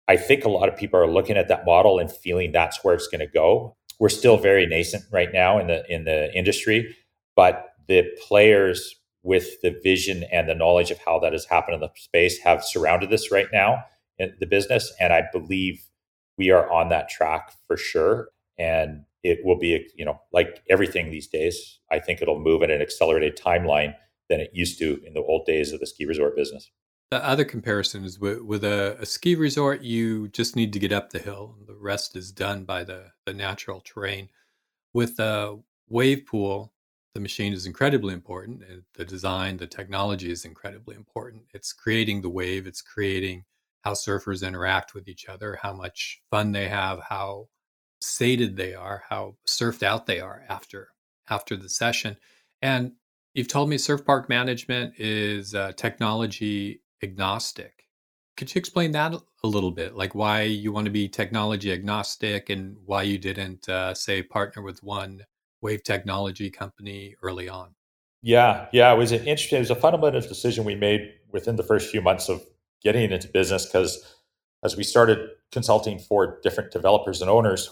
I 0.07 0.17
think 0.17 0.45
a 0.45 0.49
lot 0.49 0.69
of 0.69 0.77
people 0.77 0.99
are 0.99 1.09
looking 1.11 1.37
at 1.37 1.47
that 1.49 1.65
model 1.65 1.99
and 1.99 2.11
feeling 2.11 2.51
that's 2.51 2.83
where 2.83 2.95
it's 2.95 3.07
going 3.07 3.19
to 3.19 3.27
go. 3.27 3.75
We're 3.99 4.09
still 4.09 4.37
very 4.37 4.65
nascent 4.65 5.03
right 5.11 5.29
now 5.33 5.59
in 5.59 5.67
the 5.67 5.83
in 5.93 6.05
the 6.05 6.33
industry, 6.35 6.95
but 7.35 7.65
the 7.87 8.03
players 8.27 8.95
with 9.23 9.61
the 9.61 9.77
vision 9.83 10.23
and 10.31 10.47
the 10.47 10.55
knowledge 10.55 10.91
of 10.91 10.99
how 11.05 11.19
that 11.19 11.33
has 11.33 11.45
happened 11.45 11.75
in 11.75 11.81
the 11.81 11.89
space 11.95 12.39
have 12.39 12.63
surrounded 12.63 13.09
this 13.09 13.31
right 13.31 13.47
now 13.51 13.83
in 14.17 14.33
the 14.39 14.45
business, 14.45 14.93
and 14.99 15.11
I 15.11 15.23
believe 15.31 15.83
we 16.37 16.49
are 16.51 16.71
on 16.71 16.89
that 16.89 17.09
track 17.09 17.51
for 17.67 17.75
sure. 17.75 18.29
And 18.57 19.03
it 19.23 19.39
will 19.43 19.57
be, 19.57 19.87
you 19.95 20.05
know, 20.05 20.19
like 20.31 20.63
everything 20.69 21.11
these 21.11 21.27
days. 21.27 21.79
I 21.91 21.99
think 21.99 22.21
it'll 22.21 22.39
move 22.39 22.63
at 22.63 22.71
an 22.71 22.81
accelerated 22.81 23.37
timeline 23.37 23.95
than 24.29 24.39
it 24.39 24.51
used 24.53 24.79
to 24.79 25.01
in 25.05 25.13
the 25.13 25.21
old 25.21 25.45
days 25.45 25.71
of 25.71 25.79
the 25.79 25.87
ski 25.87 26.05
resort 26.05 26.35
business. 26.35 26.69
The 27.11 27.25
other 27.25 27.43
comparison 27.43 28.05
is 28.05 28.19
with, 28.19 28.41
with 28.41 28.63
a, 28.63 28.97
a 28.99 29.05
ski 29.05 29.33
resort, 29.35 29.81
you 29.81 30.27
just 30.27 30.55
need 30.55 30.71
to 30.73 30.79
get 30.79 30.91
up 30.91 31.09
the 31.09 31.19
hill. 31.19 31.55
The 31.65 31.75
rest 31.75 32.15
is 32.15 32.31
done 32.31 32.65
by 32.65 32.83
the, 32.83 33.11
the 33.25 33.33
natural 33.33 33.81
terrain. 33.81 34.29
With 34.93 35.19
a 35.19 35.57
wave 35.87 36.27
pool, 36.27 36.71
the 37.15 37.19
machine 37.19 37.51
is 37.51 37.65
incredibly 37.65 38.13
important. 38.13 38.61
Uh, 38.61 38.81
the 38.93 39.05
design, 39.05 39.57
the 39.57 39.65
technology 39.65 40.31
is 40.31 40.45
incredibly 40.45 40.95
important. 40.95 41.43
It's 41.53 41.73
creating 41.73 42.21
the 42.21 42.29
wave, 42.29 42.67
it's 42.67 42.83
creating 42.83 43.45
how 43.81 43.93
surfers 43.93 44.45
interact 44.47 44.93
with 44.93 45.07
each 45.07 45.27
other, 45.27 45.57
how 45.61 45.73
much 45.73 46.21
fun 46.29 46.51
they 46.51 46.67
have, 46.67 46.99
how 47.01 47.47
sated 48.01 48.55
they 48.55 48.73
are, 48.73 49.03
how 49.09 49.35
surfed 49.47 49.83
out 49.83 50.05
they 50.05 50.19
are 50.19 50.43
after 50.49 50.89
after 51.29 51.55
the 51.55 51.69
session. 51.69 52.17
And 52.61 52.93
you've 53.33 53.47
told 53.47 53.69
me 53.69 53.77
surf 53.77 54.05
park 54.05 54.29
management 54.29 54.95
is 54.97 55.53
uh, 55.53 55.73
technology 55.73 56.81
agnostic. 57.03 57.85
Could 58.35 58.53
you 58.53 58.59
explain 58.59 58.91
that 58.91 59.13
a 59.43 59.47
little 59.47 59.71
bit? 59.71 59.95
Like 59.95 60.15
why 60.15 60.43
you 60.43 60.71
want 60.71 60.85
to 60.85 60.91
be 60.91 61.07
technology 61.07 61.71
agnostic 61.71 62.49
and 62.49 62.77
why 62.85 63.03
you 63.03 63.17
didn't, 63.17 63.67
uh, 63.67 63.93
say, 63.93 64.23
partner 64.23 64.61
with 64.61 64.81
one 64.81 65.25
wave 65.61 65.83
technology 65.83 66.49
company 66.49 67.15
early 67.21 67.49
on? 67.49 67.75
Yeah, 68.21 68.67
yeah, 68.73 68.93
it 68.93 68.97
was 68.97 69.11
an 69.11 69.19
interesting. 69.19 69.57
It 69.57 69.61
was 69.61 69.71
a 69.71 69.75
fundamental 69.75 70.21
decision 70.21 70.65
we 70.65 70.75
made 70.75 71.13
within 71.31 71.55
the 71.55 71.63
first 71.63 71.89
few 71.89 72.01
months 72.01 72.29
of 72.29 72.41
getting 72.81 73.11
into 73.11 73.27
business 73.27 73.65
because 73.65 74.15
as 74.63 74.75
we 74.75 74.83
started 74.83 75.29
consulting 75.51 75.99
for 75.99 76.39
different 76.41 76.71
developers 76.71 77.21
and 77.21 77.29
owners, 77.29 77.69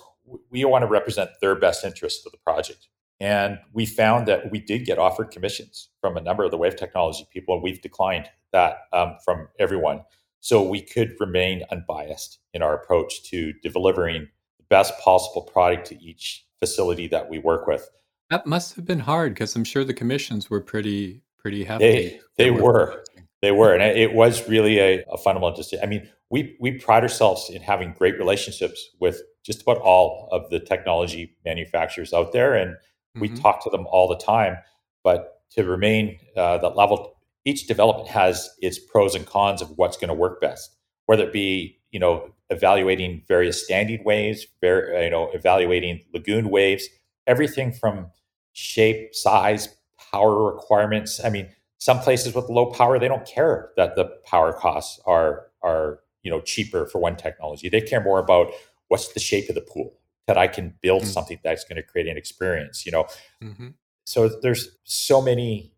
we 0.50 0.66
want 0.66 0.84
to 0.84 0.88
represent 0.88 1.30
their 1.42 1.56
best 1.56 1.84
interest 1.84 2.26
of 2.26 2.32
the 2.32 2.38
project. 2.40 2.88
And 3.20 3.58
we 3.74 3.86
found 3.86 4.28
that 4.28 4.52
we 4.52 4.60
did 4.60 4.86
get 4.86 5.00
offered 5.00 5.32
commissions 5.32 5.90
from 6.02 6.18
a 6.18 6.22
number 6.22 6.44
of 6.44 6.52
the 6.52 6.58
wave 6.58 6.76
technology 6.76 7.28
people, 7.32 7.56
and 7.56 7.64
we've 7.64 7.82
declined 7.82 8.30
that 8.52 8.78
um, 8.94 9.16
from 9.26 9.48
everyone. 9.60 10.02
So 10.40 10.62
we 10.62 10.82
could 10.82 11.16
remain 11.20 11.64
unbiased 11.72 12.40
in 12.54 12.62
our 12.62 12.76
approach 12.76 13.24
to 13.32 13.54
delivering 13.64 14.28
the 14.60 14.66
best 14.70 14.94
possible 15.00 15.42
product 15.42 15.88
to 15.88 16.02
each 16.02 16.46
facility 16.60 17.08
that 17.08 17.30
we 17.30 17.40
work 17.40 17.68
with. 17.68 17.90
That 18.30 18.46
must 18.46 18.76
have 18.76 18.86
been 18.86 19.00
hard 19.00 19.34
because 19.34 19.56
I'm 19.56 19.64
sure 19.64 19.84
the 19.84 19.94
commissions 19.94 20.50
were 20.50 20.62
pretty 20.62 21.22
pretty 21.38 21.64
hefty. 21.64 21.86
They 21.86 22.20
they 22.38 22.52
were 22.52 23.04
they 23.42 23.52
were, 23.52 23.74
and 23.74 23.82
it 23.82 24.14
was 24.14 24.48
really 24.50 24.80
a, 24.80 25.04
a 25.12 25.18
fundamental 25.18 25.56
decision. 25.56 25.84
I 25.84 25.88
mean, 25.88 26.10
we 26.30 26.58
we 26.60 26.72
pride 26.74 27.04
ourselves 27.04 27.50
in 27.50 27.62
having 27.62 27.94
great 27.94 28.18
relationships 28.18 28.90
with 29.00 29.22
just 29.48 29.62
about 29.62 29.78
all 29.78 30.28
of 30.32 30.50
the 30.50 30.60
technology 30.60 31.34
manufacturers 31.46 32.14
out 32.14 32.34
there, 32.34 32.54
and 32.54 32.76
we 33.16 33.30
Mhm. 33.30 33.42
talk 33.42 33.64
to 33.64 33.70
them 33.70 33.88
all 33.88 34.08
the 34.08 34.18
time. 34.18 34.58
But 35.04 35.42
to 35.52 35.64
remain 35.64 36.20
uh, 36.36 36.58
that 36.60 36.76
level, 36.76 37.16
each 37.46 37.66
development 37.66 38.10
has 38.10 38.50
its 38.62 38.78
pros 38.78 39.16
and 39.16 39.26
cons 39.26 39.62
of 39.62 39.78
what's 39.78 39.96
going 39.98 40.10
to 40.10 40.14
work 40.14 40.42
best. 40.42 40.76
Whether 41.06 41.24
it 41.24 41.32
be 41.34 41.80
you 41.92 42.00
know 42.00 42.30
evaluating 42.50 43.24
various 43.28 43.64
standing 43.64 44.04
waves, 44.04 44.46
ver- 44.62 45.02
you 45.02 45.10
know 45.10 45.30
evaluating 45.34 46.02
lagoon 46.14 46.50
waves, 46.50 46.88
everything 47.26 47.72
from 47.72 48.12
shape, 48.52 49.16
size, 49.16 49.70
power 50.12 50.52
requirements. 50.54 51.24
I 51.24 51.30
mean, 51.30 51.48
some 51.78 52.00
places 52.00 52.36
with 52.36 52.50
low 52.50 52.66
power 52.72 53.00
they 53.00 53.08
don't 53.08 53.26
care 53.26 53.72
that 53.78 53.96
the 53.96 54.06
power 54.26 54.52
costs 54.52 55.00
are 55.06 55.48
are 55.64 56.00
you 56.24 56.32
know 56.32 56.42
cheaper 56.42 56.86
for 56.86 57.00
one 57.00 57.16
technology. 57.16 57.70
They 57.70 57.82
care 57.82 58.04
more 58.04 58.20
about 58.20 58.52
what's 58.88 59.14
the 59.14 59.20
shape 59.20 59.50
of 59.50 59.56
the 59.56 59.62
pool 59.62 59.94
that 60.28 60.38
I 60.38 60.48
can 60.48 60.74
build 60.82 61.04
Mm. 61.04 61.08
something 61.08 61.40
that's 61.44 61.64
going 61.64 61.78
to 61.78 61.84
create 61.84 62.08
an 62.08 62.18
experience. 62.18 62.86
You 62.86 62.92
know, 62.92 63.08
Mhm. 63.42 63.74
so 64.06 64.28
there's 64.28 64.78
so 64.84 65.22
many 65.22 65.72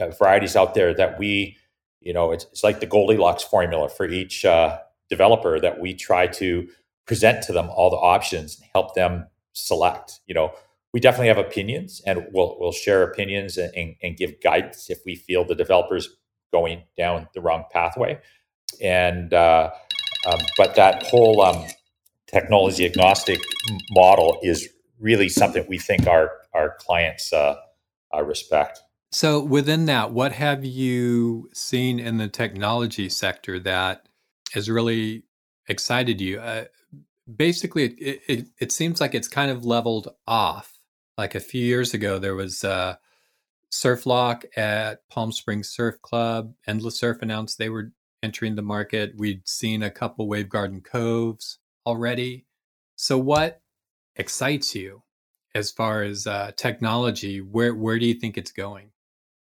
uh, 0.00 0.08
varieties 0.10 0.54
out 0.56 0.74
there 0.74 0.92
that 0.94 1.18
we 1.18 1.56
you 2.00 2.12
know 2.12 2.30
it's, 2.32 2.44
it's 2.52 2.62
like 2.62 2.80
the 2.80 2.86
goldilocks 2.86 3.42
formula 3.42 3.88
for 3.88 4.06
each 4.06 4.44
uh, 4.44 4.78
developer 5.08 5.58
that 5.58 5.80
we 5.80 5.94
try 5.94 6.26
to 6.26 6.68
present 7.06 7.42
to 7.44 7.52
them 7.52 7.70
all 7.70 7.88
the 7.90 7.96
options 7.96 8.58
and 8.60 8.68
help 8.74 8.94
them 8.94 9.26
select 9.54 10.20
you 10.26 10.34
know 10.34 10.52
we 10.92 11.00
definitely 11.00 11.28
have 11.28 11.38
opinions 11.38 12.00
and 12.06 12.26
we'll, 12.32 12.56
we'll 12.60 12.72
share 12.72 13.02
opinions 13.02 13.56
and, 13.58 13.74
and, 13.74 13.96
and 14.02 14.16
give 14.16 14.40
guidance 14.42 14.88
if 14.90 14.98
we 15.06 15.14
feel 15.16 15.44
the 15.44 15.54
developers 15.54 16.08
going 16.52 16.82
down 16.96 17.26
the 17.34 17.40
wrong 17.40 17.64
pathway 17.72 18.18
and 18.80 19.32
uh, 19.32 19.70
um, 20.26 20.40
but 20.58 20.74
that 20.74 21.02
whole 21.04 21.40
um, 21.40 21.64
technology 22.26 22.84
agnostic 22.84 23.40
model 23.90 24.38
is 24.42 24.68
really 24.98 25.28
something 25.28 25.64
we 25.68 25.78
think 25.78 26.06
our 26.06 26.30
our 26.54 26.76
clients 26.80 27.32
uh, 27.32 27.56
uh, 28.14 28.22
respect. 28.22 28.80
So 29.12 29.40
within 29.40 29.86
that, 29.86 30.12
what 30.12 30.32
have 30.32 30.64
you 30.64 31.48
seen 31.52 31.98
in 31.98 32.16
the 32.16 32.28
technology 32.28 33.08
sector 33.08 33.58
that 33.60 34.08
has 34.52 34.68
really 34.68 35.24
excited 35.68 36.20
you? 36.20 36.40
Uh, 36.40 36.64
basically, 37.36 37.84
it, 37.84 38.22
it 38.26 38.46
it 38.58 38.72
seems 38.72 39.00
like 39.00 39.14
it's 39.14 39.28
kind 39.28 39.50
of 39.50 39.64
leveled 39.64 40.08
off. 40.26 40.72
Like 41.18 41.34
a 41.34 41.40
few 41.40 41.64
years 41.64 41.94
ago, 41.94 42.18
there 42.18 42.34
was 42.34 42.62
uh, 42.62 42.96
Surf 43.70 44.04
Loch 44.04 44.44
at 44.56 45.08
Palm 45.08 45.32
Springs 45.32 45.68
Surf 45.68 46.00
Club. 46.02 46.52
Endless 46.66 46.98
Surf 46.98 47.18
announced 47.22 47.58
they 47.58 47.70
were 47.70 47.92
entering 48.22 48.54
the 48.54 48.62
market. 48.62 49.14
We'd 49.16 49.48
seen 49.48 49.82
a 49.82 49.90
couple 49.90 50.28
Wavegarden 50.28 50.84
Coves 50.84 51.58
already. 51.86 52.46
So, 52.96 53.16
what 53.16 53.60
excites 54.16 54.74
you 54.74 55.02
as 55.54 55.70
far 55.70 56.02
as 56.02 56.26
uh, 56.26 56.52
technology? 56.56 57.40
Where 57.40 57.74
where 57.74 57.98
do 57.98 58.06
you 58.06 58.14
think 58.14 58.36
it's 58.36 58.52
going? 58.52 58.90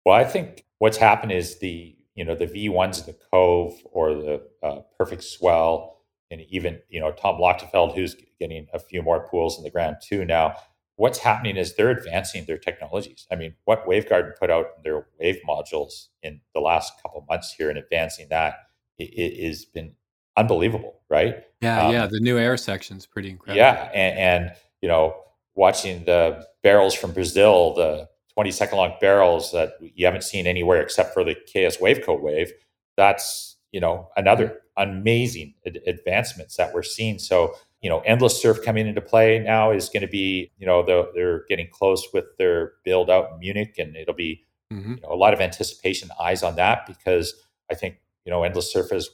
Well, 0.04 0.16
I 0.16 0.24
think 0.24 0.64
what's 0.78 0.96
happened 0.96 1.32
is 1.32 1.58
the 1.58 1.94
you 2.14 2.24
know 2.24 2.34
the 2.34 2.46
V 2.46 2.68
ones 2.68 3.02
the 3.02 3.16
Cove 3.32 3.74
or 3.84 4.14
the 4.14 4.42
uh, 4.62 4.80
Perfect 4.96 5.24
Swell, 5.24 6.00
and 6.30 6.42
even 6.48 6.80
you 6.88 7.00
know 7.00 7.12
Tom 7.12 7.40
Lochtefeld, 7.40 7.94
who's 7.94 8.16
getting 8.38 8.66
a 8.72 8.78
few 8.78 9.02
more 9.02 9.28
pools 9.28 9.58
in 9.58 9.64
the 9.64 9.70
ground 9.70 9.96
too 10.02 10.24
now. 10.24 10.56
What's 10.96 11.18
happening 11.18 11.56
is 11.56 11.76
they're 11.76 11.90
advancing 11.90 12.44
their 12.46 12.58
technologies. 12.58 13.24
I 13.30 13.36
mean, 13.36 13.54
what 13.66 13.86
Wavegarden 13.86 14.36
put 14.36 14.50
out 14.50 14.82
their 14.82 15.06
wave 15.20 15.38
modules 15.48 16.08
in 16.24 16.40
the 16.54 16.60
last 16.60 17.00
couple 17.00 17.24
months 17.28 17.52
here 17.52 17.70
and 17.70 17.78
advancing 17.78 18.26
that 18.30 18.54
it, 18.98 19.04
it 19.04 19.46
has 19.46 19.64
been 19.64 19.92
unbelievable, 20.38 21.00
right? 21.10 21.44
Yeah, 21.60 21.86
Um, 21.86 21.92
yeah. 21.92 22.06
The 22.06 22.20
new 22.20 22.38
air 22.38 22.56
section's 22.56 23.06
pretty 23.06 23.30
incredible. 23.30 23.58
Yeah, 23.58 23.90
and, 23.94 24.18
and 24.18 24.52
you 24.80 24.88
know, 24.88 25.16
watching 25.54 26.04
the 26.04 26.46
barrels 26.62 26.94
from 26.94 27.12
Brazil, 27.12 27.74
the 27.74 28.08
20 28.34 28.50
second 28.52 28.78
long 28.78 28.92
barrels 29.00 29.50
that 29.52 29.72
you 29.80 30.06
haven't 30.06 30.22
seen 30.22 30.46
anywhere 30.46 30.80
except 30.80 31.12
for 31.12 31.24
the 31.24 31.34
KS 31.34 31.78
Waveco 31.78 32.20
wave. 32.20 32.52
That's 32.96 33.56
you 33.72 33.80
know 33.80 34.08
another 34.16 34.60
amazing 34.76 35.54
ad- 35.66 35.80
advancements 35.86 36.56
that 36.56 36.72
we're 36.72 36.82
seeing. 36.84 37.18
So 37.18 37.54
you 37.80 37.88
know, 37.90 38.00
endless 38.00 38.40
surf 38.42 38.58
coming 38.64 38.86
into 38.88 39.00
play 39.00 39.38
now 39.38 39.70
is 39.70 39.88
going 39.88 40.00
to 40.02 40.08
be 40.08 40.50
you 40.58 40.66
know 40.66 40.84
they're, 40.84 41.06
they're 41.14 41.44
getting 41.48 41.68
close 41.70 42.06
with 42.12 42.26
their 42.38 42.72
build 42.84 43.10
out 43.10 43.32
in 43.32 43.38
Munich, 43.40 43.74
and 43.78 43.96
it'll 43.96 44.14
be 44.14 44.44
hmm 44.70 44.94
you 44.94 45.00
know, 45.02 45.10
a 45.10 45.16
lot 45.16 45.34
of 45.34 45.40
anticipation, 45.40 46.10
eyes 46.20 46.42
on 46.42 46.54
that 46.56 46.86
because 46.86 47.34
I 47.70 47.74
think 47.74 47.96
you 48.24 48.30
know 48.30 48.44
endless 48.44 48.72
surf 48.72 48.92
is 48.92 49.10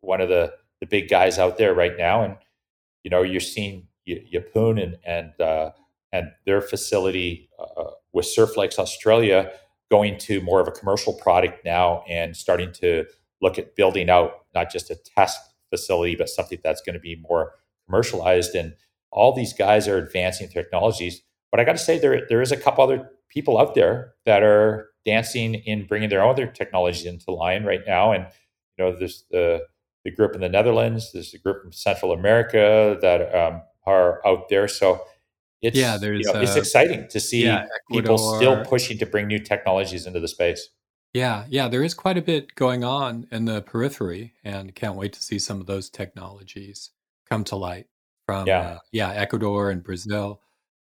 one 0.00 0.20
of 0.20 0.28
the 0.28 0.52
the 0.82 0.86
big 0.86 1.08
guys 1.08 1.38
out 1.38 1.58
there 1.58 1.72
right 1.74 1.96
now, 1.96 2.24
and 2.24 2.36
you 3.04 3.10
know 3.10 3.22
you're 3.22 3.40
seeing 3.40 3.86
Y- 4.06 4.24
Yeppoon 4.34 4.82
and 4.82 4.96
and 5.06 5.40
uh, 5.40 5.70
and 6.12 6.32
their 6.44 6.60
facility 6.60 7.48
uh, 7.58 7.92
with 8.12 8.26
Surf 8.26 8.56
Lakes 8.56 8.78
Australia 8.78 9.52
going 9.90 10.18
to 10.18 10.40
more 10.40 10.60
of 10.60 10.66
a 10.66 10.72
commercial 10.72 11.14
product 11.14 11.64
now 11.64 12.02
and 12.08 12.36
starting 12.36 12.72
to 12.72 13.04
look 13.40 13.58
at 13.58 13.76
building 13.76 14.10
out 14.10 14.46
not 14.54 14.70
just 14.70 14.90
a 14.90 14.96
test 14.96 15.38
facility 15.70 16.16
but 16.16 16.28
something 16.28 16.58
that's 16.64 16.82
going 16.82 16.94
to 16.94 17.00
be 17.00 17.16
more 17.16 17.52
commercialized 17.86 18.54
and 18.54 18.74
all 19.12 19.34
these 19.34 19.52
guys 19.52 19.86
are 19.86 19.98
advancing 19.98 20.48
technologies 20.48 21.22
but 21.52 21.60
I 21.60 21.64
got 21.64 21.72
to 21.72 21.78
say 21.78 21.98
there 21.98 22.26
there 22.28 22.42
is 22.42 22.50
a 22.50 22.56
couple 22.56 22.82
other 22.82 23.10
people 23.28 23.58
out 23.58 23.74
there 23.74 24.14
that 24.26 24.42
are 24.42 24.88
dancing 25.06 25.54
in 25.54 25.86
bringing 25.86 26.08
their 26.08 26.26
other 26.26 26.46
technologies 26.46 27.04
into 27.06 27.30
line 27.30 27.64
right 27.64 27.82
now. 27.86 28.12
And 28.12 28.26
you 28.78 28.84
know, 28.84 28.98
there's 28.98 29.24
the 29.30 29.66
the 30.04 30.10
group 30.10 30.34
in 30.34 30.40
the 30.40 30.48
Netherlands, 30.48 31.12
there's 31.12 31.32
a 31.34 31.38
group 31.38 31.64
in 31.64 31.72
Central 31.72 32.12
America 32.12 32.98
that 33.00 33.34
um, 33.34 33.62
are 33.86 34.26
out 34.26 34.48
there. 34.48 34.68
So 34.68 35.04
it's 35.60 35.78
yeah, 35.78 35.96
there's 35.96 36.26
you 36.26 36.32
know, 36.32 36.40
it's 36.40 36.56
uh, 36.56 36.60
exciting 36.60 37.06
to 37.10 37.20
see 37.20 37.44
yeah, 37.44 37.66
people 37.90 38.18
still 38.18 38.64
pushing 38.64 38.98
to 38.98 39.06
bring 39.06 39.28
new 39.28 39.38
technologies 39.38 40.06
into 40.06 40.20
the 40.20 40.28
space. 40.28 40.68
Yeah, 41.14 41.44
yeah, 41.48 41.68
there 41.68 41.84
is 41.84 41.94
quite 41.94 42.16
a 42.16 42.22
bit 42.22 42.54
going 42.54 42.84
on 42.84 43.26
in 43.30 43.44
the 43.44 43.62
periphery, 43.62 44.32
and 44.44 44.74
can't 44.74 44.96
wait 44.96 45.12
to 45.12 45.22
see 45.22 45.38
some 45.38 45.60
of 45.60 45.66
those 45.66 45.88
technologies 45.90 46.90
come 47.28 47.44
to 47.44 47.56
light 47.56 47.86
from 48.26 48.46
yeah, 48.46 48.60
uh, 48.60 48.78
yeah 48.90 49.10
Ecuador 49.10 49.70
and 49.70 49.82
Brazil. 49.82 50.40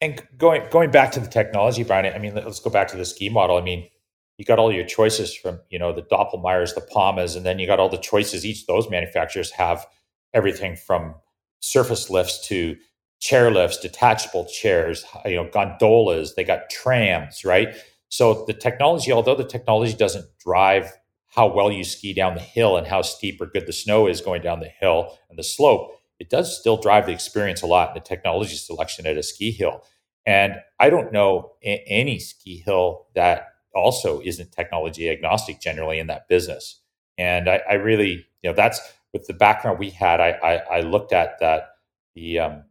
And 0.01 0.21
going 0.37 0.69
going 0.71 0.91
back 0.91 1.13
to 1.13 1.21
the 1.21 1.29
technology, 1.29 1.85
Brian. 1.85 2.13
I 2.13 2.19
mean, 2.19 2.35
let's 2.35 2.61
go 2.61 2.71
back 2.71 2.89
to 2.89 2.97
the 2.97 3.05
ski 3.05 3.29
model. 3.29 3.57
I 3.57 3.61
mean, 3.61 3.89
you 4.39 4.45
got 4.45 4.59
all 4.59 4.73
your 4.73 4.85
choices 4.85 5.35
from 5.35 5.61
you 5.71 5.79
know 5.79 5.93
the 5.93 6.03
Doppelmayrs, 6.03 6.75
the 6.75 6.87
Pomas, 6.95 7.37
and 7.37 7.45
then 7.47 7.59
you 7.59 7.67
got 7.67 7.81
all 7.81 7.89
the 7.89 7.97
choices. 7.97 8.45
Each 8.45 8.63
of 8.63 8.67
those 8.67 8.91
manufacturers 8.91 9.51
have 9.53 9.87
everything 10.35 10.77
from 10.77 11.15
surface 11.61 12.11
lifts 12.11 12.47
to 12.49 12.77
chair 13.21 13.51
lifts, 13.51 13.79
detachable 13.79 14.47
chairs, 14.47 15.05
you 15.25 15.37
know, 15.37 15.49
gondolas. 15.51 16.35
They 16.35 16.45
got 16.45 16.71
trams, 16.71 17.45
right? 17.45 17.75
So 18.09 18.45
the 18.47 18.53
technology, 18.53 19.11
although 19.11 19.35
the 19.35 19.45
technology 19.45 19.95
doesn't 19.95 20.27
drive 20.39 20.93
how 21.27 21.53
well 21.53 21.73
you 21.73 21.85
ski 21.85 22.15
down 22.15 22.35
the 22.35 22.41
hill 22.41 22.77
and 22.77 22.87
how 22.87 23.03
steep 23.03 23.41
or 23.41 23.47
good 23.47 23.67
the 23.67 23.73
snow 23.73 24.07
is 24.07 24.21
going 24.21 24.43
down 24.43 24.61
the 24.61 24.69
hill 24.69 25.19
and 25.29 25.39
the 25.39 25.45
slope, 25.45 25.93
it 26.19 26.31
does 26.31 26.59
still 26.59 26.77
drive 26.77 27.07
the 27.07 27.13
experience 27.13 27.63
a 27.63 27.67
lot 27.67 27.89
in 27.89 27.95
the 27.95 28.01
technology 28.01 28.57
selection 28.57 29.07
at 29.07 29.19
a 29.19 29.23
ski 29.23 29.51
hill. 29.51 29.83
And 30.25 30.55
I 30.81 30.91
don't 30.91 31.13
know 31.13 31.53
any 31.63 32.19
ski 32.19 32.63
hill 32.65 33.07
that 33.15 33.49
also 33.77 34.21
isn't 34.25 34.53
technology 34.53 35.11
agnostic 35.11 35.61
generally 35.61 35.99
in 35.99 36.07
that 36.09 36.29
business. 36.29 36.81
And 37.19 37.49
I, 37.49 37.61
I 37.69 37.75
really, 37.75 38.27
you 38.43 38.51
know, 38.51 38.55
that's 38.55 38.81
with 39.13 39.27
the 39.27 39.35
background 39.35 39.79
we 39.79 39.91
had. 39.91 40.21
I, 40.21 40.31
I, 40.31 40.79
I 40.79 40.81
looked 40.81 41.13
at 41.13 41.39
that 41.41 41.69
the, 42.15 42.39
um, 42.39 42.65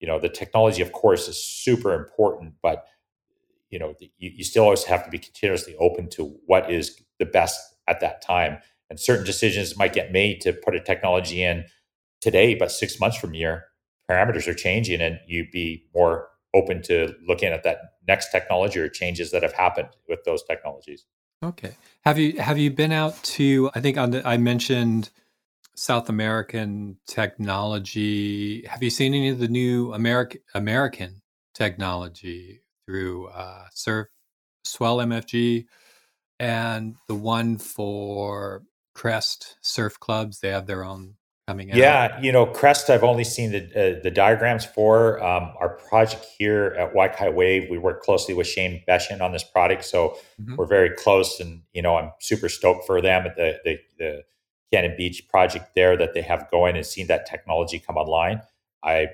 you 0.00 0.08
know, 0.08 0.18
the 0.18 0.28
technology, 0.28 0.82
of 0.82 0.92
course, 0.92 1.28
is 1.28 1.42
super 1.42 1.94
important, 1.94 2.54
but 2.62 2.86
you 3.70 3.78
know, 3.78 3.94
you, 4.00 4.30
you 4.36 4.44
still 4.44 4.64
always 4.64 4.84
have 4.84 5.04
to 5.04 5.10
be 5.10 5.18
continuously 5.18 5.74
open 5.76 6.08
to 6.10 6.36
what 6.46 6.70
is 6.70 7.00
the 7.18 7.24
best 7.24 7.58
at 7.88 8.00
that 8.00 8.22
time. 8.22 8.58
And 8.90 9.00
certain 9.00 9.24
decisions 9.24 9.76
might 9.76 9.94
get 9.94 10.12
made 10.12 10.42
to 10.42 10.52
put 10.52 10.76
a 10.76 10.80
technology 10.80 11.42
in 11.42 11.64
today, 12.20 12.54
but 12.54 12.70
six 12.70 13.00
months 13.00 13.16
from 13.16 13.32
here, 13.32 13.64
parameters 14.10 14.46
are 14.46 14.54
changing, 14.54 15.00
and 15.00 15.18
you'd 15.26 15.50
be 15.50 15.86
more 15.94 16.28
open 16.54 16.82
to 16.82 17.14
looking 17.26 17.52
at 17.52 17.62
that 17.64 17.94
next 18.06 18.30
technology 18.30 18.80
or 18.80 18.88
changes 18.88 19.30
that 19.30 19.42
have 19.42 19.52
happened 19.52 19.88
with 20.08 20.24
those 20.24 20.42
technologies. 20.42 21.06
Okay. 21.42 21.76
Have 22.04 22.18
you 22.18 22.40
have 22.40 22.58
you 22.58 22.70
been 22.70 22.92
out 22.92 23.20
to? 23.24 23.70
I 23.74 23.80
think 23.80 23.98
on 23.98 24.12
the, 24.12 24.26
I 24.26 24.36
mentioned 24.36 25.10
South 25.74 26.08
American 26.08 26.98
technology. 27.06 28.64
Have 28.66 28.82
you 28.82 28.90
seen 28.90 29.14
any 29.14 29.30
of 29.30 29.38
the 29.38 29.48
new 29.48 29.92
American 29.92 30.40
American 30.54 31.22
technology 31.54 32.60
through 32.86 33.28
uh, 33.28 33.64
Surf 33.72 34.08
Swell 34.64 34.98
MFG 34.98 35.66
and 36.38 36.96
the 37.08 37.14
one 37.14 37.58
for 37.58 38.62
Crest 38.94 39.56
Surf 39.62 39.98
Clubs? 39.98 40.40
They 40.40 40.50
have 40.50 40.66
their 40.66 40.84
own 40.84 41.14
coming 41.46 41.70
out? 41.70 41.76
Yeah, 41.76 42.20
you 42.20 42.32
know, 42.32 42.46
Crest, 42.46 42.90
I've 42.90 43.04
only 43.04 43.24
seen 43.24 43.52
the 43.52 43.98
uh, 43.98 44.02
the 44.02 44.10
diagrams 44.10 44.64
for 44.64 45.22
um, 45.22 45.52
our 45.58 45.70
project 45.70 46.26
here 46.38 46.76
at 46.78 46.94
Wakai 46.94 47.32
Wave. 47.32 47.68
We 47.70 47.78
work 47.78 48.02
closely 48.02 48.34
with 48.34 48.46
Shane 48.46 48.82
Beshin 48.88 49.20
on 49.20 49.32
this 49.32 49.44
product, 49.44 49.84
so 49.84 50.16
mm-hmm. 50.40 50.56
we're 50.56 50.66
very 50.66 50.90
close. 50.90 51.40
And 51.40 51.62
you 51.72 51.82
know, 51.82 51.96
I'm 51.96 52.12
super 52.20 52.48
stoked 52.48 52.86
for 52.86 53.00
them 53.00 53.26
at 53.26 53.36
the, 53.36 53.58
the 53.64 53.78
the 53.98 54.24
Cannon 54.72 54.94
Beach 54.96 55.26
project 55.28 55.74
there 55.74 55.96
that 55.96 56.14
they 56.14 56.22
have 56.22 56.50
going 56.50 56.76
and 56.76 56.86
seeing 56.86 57.06
that 57.08 57.26
technology 57.26 57.78
come 57.78 57.96
online. 57.96 58.40
I 58.82 59.08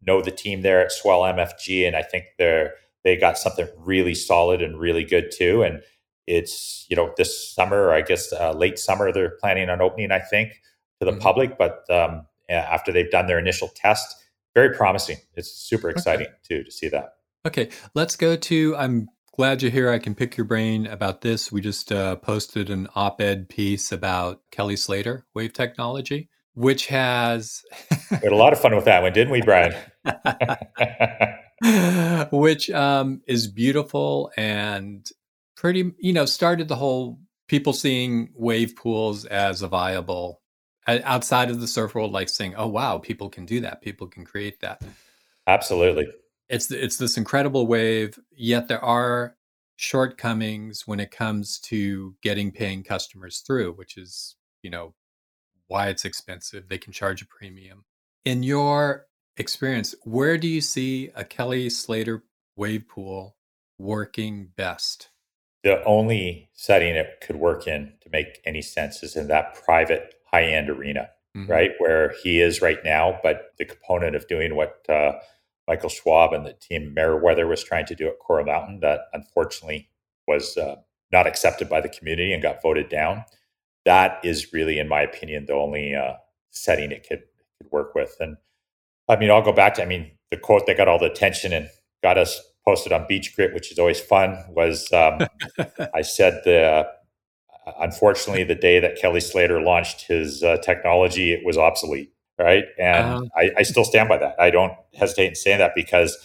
know 0.00 0.20
the 0.20 0.30
team 0.30 0.62
there 0.62 0.80
at 0.80 0.92
Swell 0.92 1.22
MFG, 1.22 1.86
and 1.86 1.96
I 1.96 2.02
think 2.02 2.24
they're 2.38 2.74
they 3.04 3.16
got 3.16 3.38
something 3.38 3.68
really 3.76 4.14
solid 4.14 4.62
and 4.62 4.78
really 4.78 5.04
good 5.04 5.30
too. 5.30 5.62
And 5.62 5.82
it's 6.26 6.86
you 6.88 6.96
know 6.96 7.12
this 7.16 7.52
summer, 7.52 7.92
I 7.92 8.02
guess 8.02 8.32
uh, 8.32 8.52
late 8.52 8.78
summer, 8.78 9.12
they're 9.12 9.36
planning 9.40 9.68
on 9.68 9.80
opening. 9.80 10.12
I 10.12 10.20
think 10.20 10.60
to 11.02 11.06
the 11.06 11.12
mm-hmm. 11.12 11.20
public, 11.20 11.58
but 11.58 11.84
um, 11.90 12.26
after 12.48 12.92
they've 12.92 13.10
done 13.10 13.26
their 13.26 13.38
initial 13.38 13.68
test, 13.74 14.24
very 14.54 14.74
promising. 14.74 15.16
It's 15.34 15.50
super 15.50 15.90
exciting 15.90 16.28
okay. 16.28 16.36
too 16.46 16.64
to 16.64 16.70
see 16.70 16.88
that. 16.90 17.14
Okay, 17.46 17.70
let's 17.94 18.16
go 18.16 18.36
to. 18.36 18.76
I'm 18.76 19.08
glad 19.34 19.62
you're 19.62 19.70
here. 19.70 19.90
I 19.90 19.98
can 19.98 20.14
pick 20.14 20.36
your 20.36 20.44
brain 20.44 20.86
about 20.86 21.22
this. 21.22 21.50
We 21.50 21.60
just 21.60 21.90
uh, 21.90 22.16
posted 22.16 22.70
an 22.70 22.88
op-ed 22.94 23.48
piece 23.48 23.90
about 23.90 24.42
Kelly 24.52 24.76
Slater 24.76 25.26
wave 25.34 25.52
technology, 25.52 26.28
which 26.54 26.86
has 26.86 27.62
we 28.10 28.18
had 28.18 28.32
a 28.32 28.36
lot 28.36 28.52
of 28.52 28.60
fun 28.60 28.76
with 28.76 28.84
that 28.84 29.02
one, 29.02 29.12
didn't 29.12 29.32
we, 29.32 29.42
Brian? 29.42 29.74
which 32.30 32.70
um, 32.70 33.22
is 33.26 33.48
beautiful 33.48 34.30
and 34.36 35.08
pretty. 35.56 35.92
You 35.98 36.12
know, 36.12 36.26
started 36.26 36.68
the 36.68 36.76
whole 36.76 37.18
people 37.48 37.72
seeing 37.72 38.28
wave 38.36 38.76
pools 38.76 39.24
as 39.24 39.62
a 39.62 39.68
viable 39.68 40.41
outside 40.86 41.50
of 41.50 41.60
the 41.60 41.68
surf 41.68 41.94
world 41.94 42.12
like 42.12 42.28
saying 42.28 42.54
oh 42.56 42.66
wow 42.66 42.98
people 42.98 43.28
can 43.28 43.46
do 43.46 43.60
that. 43.60 43.82
People 43.82 44.06
can 44.06 44.24
create 44.24 44.60
that. 44.60 44.82
Absolutely. 45.46 46.08
It's 46.48 46.70
it's 46.70 46.96
this 46.96 47.16
incredible 47.16 47.66
wave 47.66 48.18
yet 48.30 48.68
there 48.68 48.84
are 48.84 49.36
shortcomings 49.76 50.86
when 50.86 51.00
it 51.00 51.10
comes 51.10 51.58
to 51.58 52.14
getting 52.22 52.52
paying 52.52 52.84
customers 52.84 53.40
through 53.40 53.72
which 53.72 53.96
is 53.96 54.36
you 54.62 54.70
know 54.70 54.94
why 55.68 55.88
it's 55.88 56.04
expensive. 56.04 56.68
They 56.68 56.78
can 56.78 56.92
charge 56.92 57.22
a 57.22 57.26
premium. 57.26 57.84
In 58.24 58.42
your 58.42 59.06
experience 59.36 59.94
where 60.04 60.36
do 60.36 60.48
you 60.48 60.60
see 60.60 61.10
a 61.14 61.24
kelly 61.24 61.70
slater 61.70 62.24
wave 62.56 62.86
pool 62.88 63.36
working 63.78 64.48
best? 64.56 65.08
The 65.64 65.82
only 65.84 66.50
setting 66.54 66.96
it 66.96 67.22
could 67.22 67.36
work 67.36 67.68
in 67.68 67.92
to 68.02 68.10
make 68.10 68.40
any 68.44 68.62
sense 68.62 69.04
is 69.04 69.14
in 69.14 69.28
that 69.28 69.54
private 69.54 70.14
high 70.32 70.44
end 70.44 70.70
arena, 70.70 71.10
mm-hmm. 71.36 71.50
right? 71.50 71.72
Where 71.78 72.14
he 72.22 72.40
is 72.40 72.62
right 72.62 72.78
now. 72.84 73.18
But 73.22 73.52
the 73.58 73.64
component 73.64 74.16
of 74.16 74.26
doing 74.28 74.56
what 74.56 74.84
uh, 74.88 75.12
Michael 75.68 75.88
Schwab 75.88 76.32
and 76.32 76.46
the 76.46 76.54
team 76.54 76.94
Meriwether 76.94 77.46
was 77.46 77.62
trying 77.62 77.86
to 77.86 77.94
do 77.94 78.08
at 78.08 78.18
Coral 78.18 78.46
Mountain 78.46 78.80
that 78.80 79.02
unfortunately 79.12 79.88
was 80.26 80.56
uh, 80.56 80.76
not 81.12 81.26
accepted 81.26 81.68
by 81.68 81.80
the 81.80 81.88
community 81.88 82.32
and 82.32 82.42
got 82.42 82.62
voted 82.62 82.88
down. 82.88 83.24
That 83.84 84.20
is 84.24 84.52
really, 84.52 84.78
in 84.78 84.88
my 84.88 85.02
opinion, 85.02 85.46
the 85.46 85.54
only 85.54 85.94
uh, 85.94 86.14
setting 86.50 86.92
it 86.92 87.06
could, 87.06 87.22
could 87.58 87.70
work 87.70 87.94
with. 87.94 88.16
And 88.20 88.36
I 89.08 89.16
mean, 89.16 89.30
I'll 89.30 89.42
go 89.42 89.52
back 89.52 89.74
to, 89.74 89.82
I 89.82 89.86
mean, 89.86 90.12
the 90.30 90.36
quote 90.36 90.66
that 90.66 90.76
got 90.76 90.88
all 90.88 90.98
the 90.98 91.10
attention 91.10 91.52
and 91.52 91.68
got 92.02 92.16
us 92.16 92.40
posted 92.64 92.92
on 92.92 93.06
BeachGrit, 93.10 93.52
which 93.52 93.72
is 93.72 93.78
always 93.78 94.00
fun, 94.00 94.38
was 94.48 94.90
um, 94.92 95.18
I 95.94 96.02
said 96.02 96.42
the 96.44 96.86
unfortunately, 97.80 98.44
the 98.44 98.54
day 98.54 98.80
that 98.80 98.96
Kelly 98.96 99.20
Slater 99.20 99.60
launched 99.60 100.02
his 100.02 100.42
uh, 100.42 100.56
technology, 100.58 101.32
it 101.32 101.44
was 101.44 101.56
obsolete. 101.56 102.12
Right. 102.38 102.64
And 102.78 103.06
uh-huh. 103.06 103.24
I, 103.36 103.50
I, 103.58 103.62
still 103.62 103.84
stand 103.84 104.08
by 104.08 104.16
that. 104.16 104.34
I 104.40 104.50
don't 104.50 104.72
hesitate 104.94 105.26
in 105.28 105.34
saying 105.34 105.58
that 105.58 105.72
because 105.76 106.16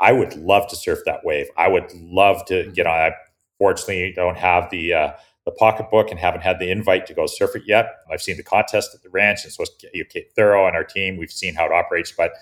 I 0.00 0.10
would 0.10 0.34
love 0.34 0.66
to 0.68 0.74
surf 0.74 1.00
that 1.04 1.20
wave. 1.22 1.46
I 1.56 1.68
would 1.68 1.92
love 1.94 2.44
to 2.46 2.54
mm-hmm. 2.54 2.72
get 2.72 2.86
on. 2.86 2.94
I 2.94 3.12
fortunately 3.58 4.12
don't 4.16 4.38
have 4.38 4.70
the, 4.70 4.94
uh, 4.94 5.12
the 5.44 5.52
pocketbook 5.52 6.10
and 6.10 6.18
haven't 6.18 6.40
had 6.40 6.58
the 6.58 6.70
invite 6.70 7.06
to 7.06 7.14
go 7.14 7.26
surf 7.26 7.54
it 7.54 7.62
yet. 7.66 7.90
I've 8.10 8.22
seen 8.22 8.36
the 8.36 8.42
contest 8.42 8.94
at 8.94 9.02
the 9.02 9.10
ranch, 9.10 9.44
and 9.44 9.52
so 9.52 9.64
you 9.92 10.04
Kate 10.04 10.34
Thurrow 10.36 10.66
and 10.66 10.76
our 10.76 10.84
team. 10.84 11.18
We've 11.18 11.30
seen 11.30 11.54
how 11.54 11.66
it 11.66 11.72
operates, 11.72 12.12
but 12.12 12.32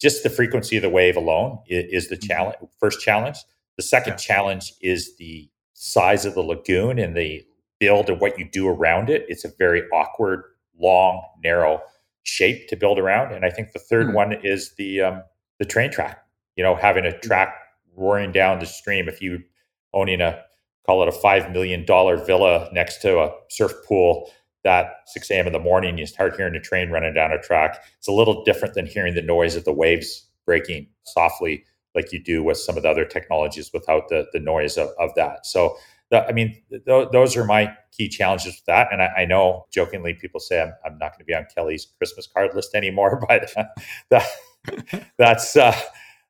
just 0.00 0.22
the 0.22 0.30
frequency 0.30 0.76
of 0.76 0.82
the 0.82 0.90
wave 0.90 1.16
alone 1.16 1.60
is, 1.66 2.04
is 2.04 2.08
the 2.08 2.16
mm-hmm. 2.16 2.26
challenge. 2.26 2.56
First 2.78 3.00
challenge. 3.00 3.38
The 3.76 3.82
second 3.82 4.14
yeah. 4.14 4.18
challenge 4.18 4.72
is 4.80 5.16
the 5.16 5.48
size 5.72 6.24
of 6.24 6.34
the 6.34 6.42
lagoon 6.42 6.98
and 6.98 7.16
the 7.16 7.44
build 7.80 8.08
and 8.08 8.20
what 8.20 8.38
you 8.38 8.48
do 8.50 8.68
around 8.68 9.10
it, 9.10 9.24
it's 9.28 9.44
a 9.44 9.50
very 9.58 9.82
awkward, 9.92 10.44
long, 10.78 11.22
narrow 11.42 11.82
shape 12.22 12.68
to 12.68 12.76
build 12.76 12.98
around. 12.98 13.34
And 13.34 13.44
I 13.44 13.50
think 13.50 13.72
the 13.72 13.78
3rd 13.78 14.06
mm-hmm. 14.06 14.14
one 14.14 14.32
is 14.42 14.74
the 14.76 15.02
um, 15.02 15.22
the 15.58 15.64
train 15.64 15.90
track. 15.90 16.24
You 16.56 16.64
know, 16.64 16.76
having 16.76 17.04
a 17.04 17.10
hmm. 17.10 17.20
track 17.20 17.54
roaring 17.96 18.32
down 18.32 18.58
the 18.58 18.66
stream. 18.66 19.08
If 19.08 19.20
you 19.20 19.42
owning 19.92 20.20
a 20.20 20.42
call 20.86 21.02
it 21.02 21.08
a 21.08 21.12
five 21.12 21.50
million 21.52 21.84
dollar 21.84 22.16
villa 22.16 22.68
next 22.72 23.00
to 23.02 23.20
a 23.20 23.32
surf 23.48 23.72
pool, 23.86 24.30
that 24.62 24.92
6 25.06 25.30
a.m. 25.30 25.46
in 25.46 25.52
the 25.52 25.58
morning, 25.58 25.98
you 25.98 26.06
start 26.06 26.36
hearing 26.36 26.54
a 26.54 26.60
train 26.60 26.90
running 26.90 27.14
down 27.14 27.32
a 27.32 27.40
track. 27.40 27.82
It's 27.98 28.08
a 28.08 28.12
little 28.12 28.44
different 28.44 28.74
than 28.74 28.86
hearing 28.86 29.14
the 29.14 29.22
noise 29.22 29.56
of 29.56 29.64
the 29.64 29.72
waves 29.72 30.26
breaking 30.46 30.88
softly, 31.04 31.64
like 31.94 32.12
you 32.12 32.22
do 32.22 32.42
with 32.42 32.58
some 32.58 32.76
of 32.76 32.82
the 32.82 32.88
other 32.88 33.04
technologies 33.04 33.70
without 33.72 34.08
the 34.08 34.26
the 34.32 34.40
noise 34.40 34.76
of, 34.76 34.88
of 34.98 35.14
that. 35.16 35.46
So 35.46 35.76
I 36.14 36.32
mean, 36.32 36.60
th- 36.70 37.08
those 37.12 37.36
are 37.36 37.44
my 37.44 37.74
key 37.96 38.08
challenges 38.08 38.54
with 38.54 38.64
that. 38.66 38.88
And 38.92 39.02
I, 39.02 39.06
I 39.18 39.24
know 39.24 39.66
jokingly 39.72 40.14
people 40.14 40.40
say 40.40 40.60
I'm, 40.60 40.72
I'm 40.84 40.98
not 40.98 41.12
going 41.12 41.20
to 41.20 41.24
be 41.24 41.34
on 41.34 41.46
Kelly's 41.54 41.86
Christmas 41.98 42.26
card 42.26 42.54
list 42.54 42.74
anymore, 42.74 43.24
but 43.28 43.52
that, 44.10 44.26
that's, 45.18 45.56
uh, 45.56 45.78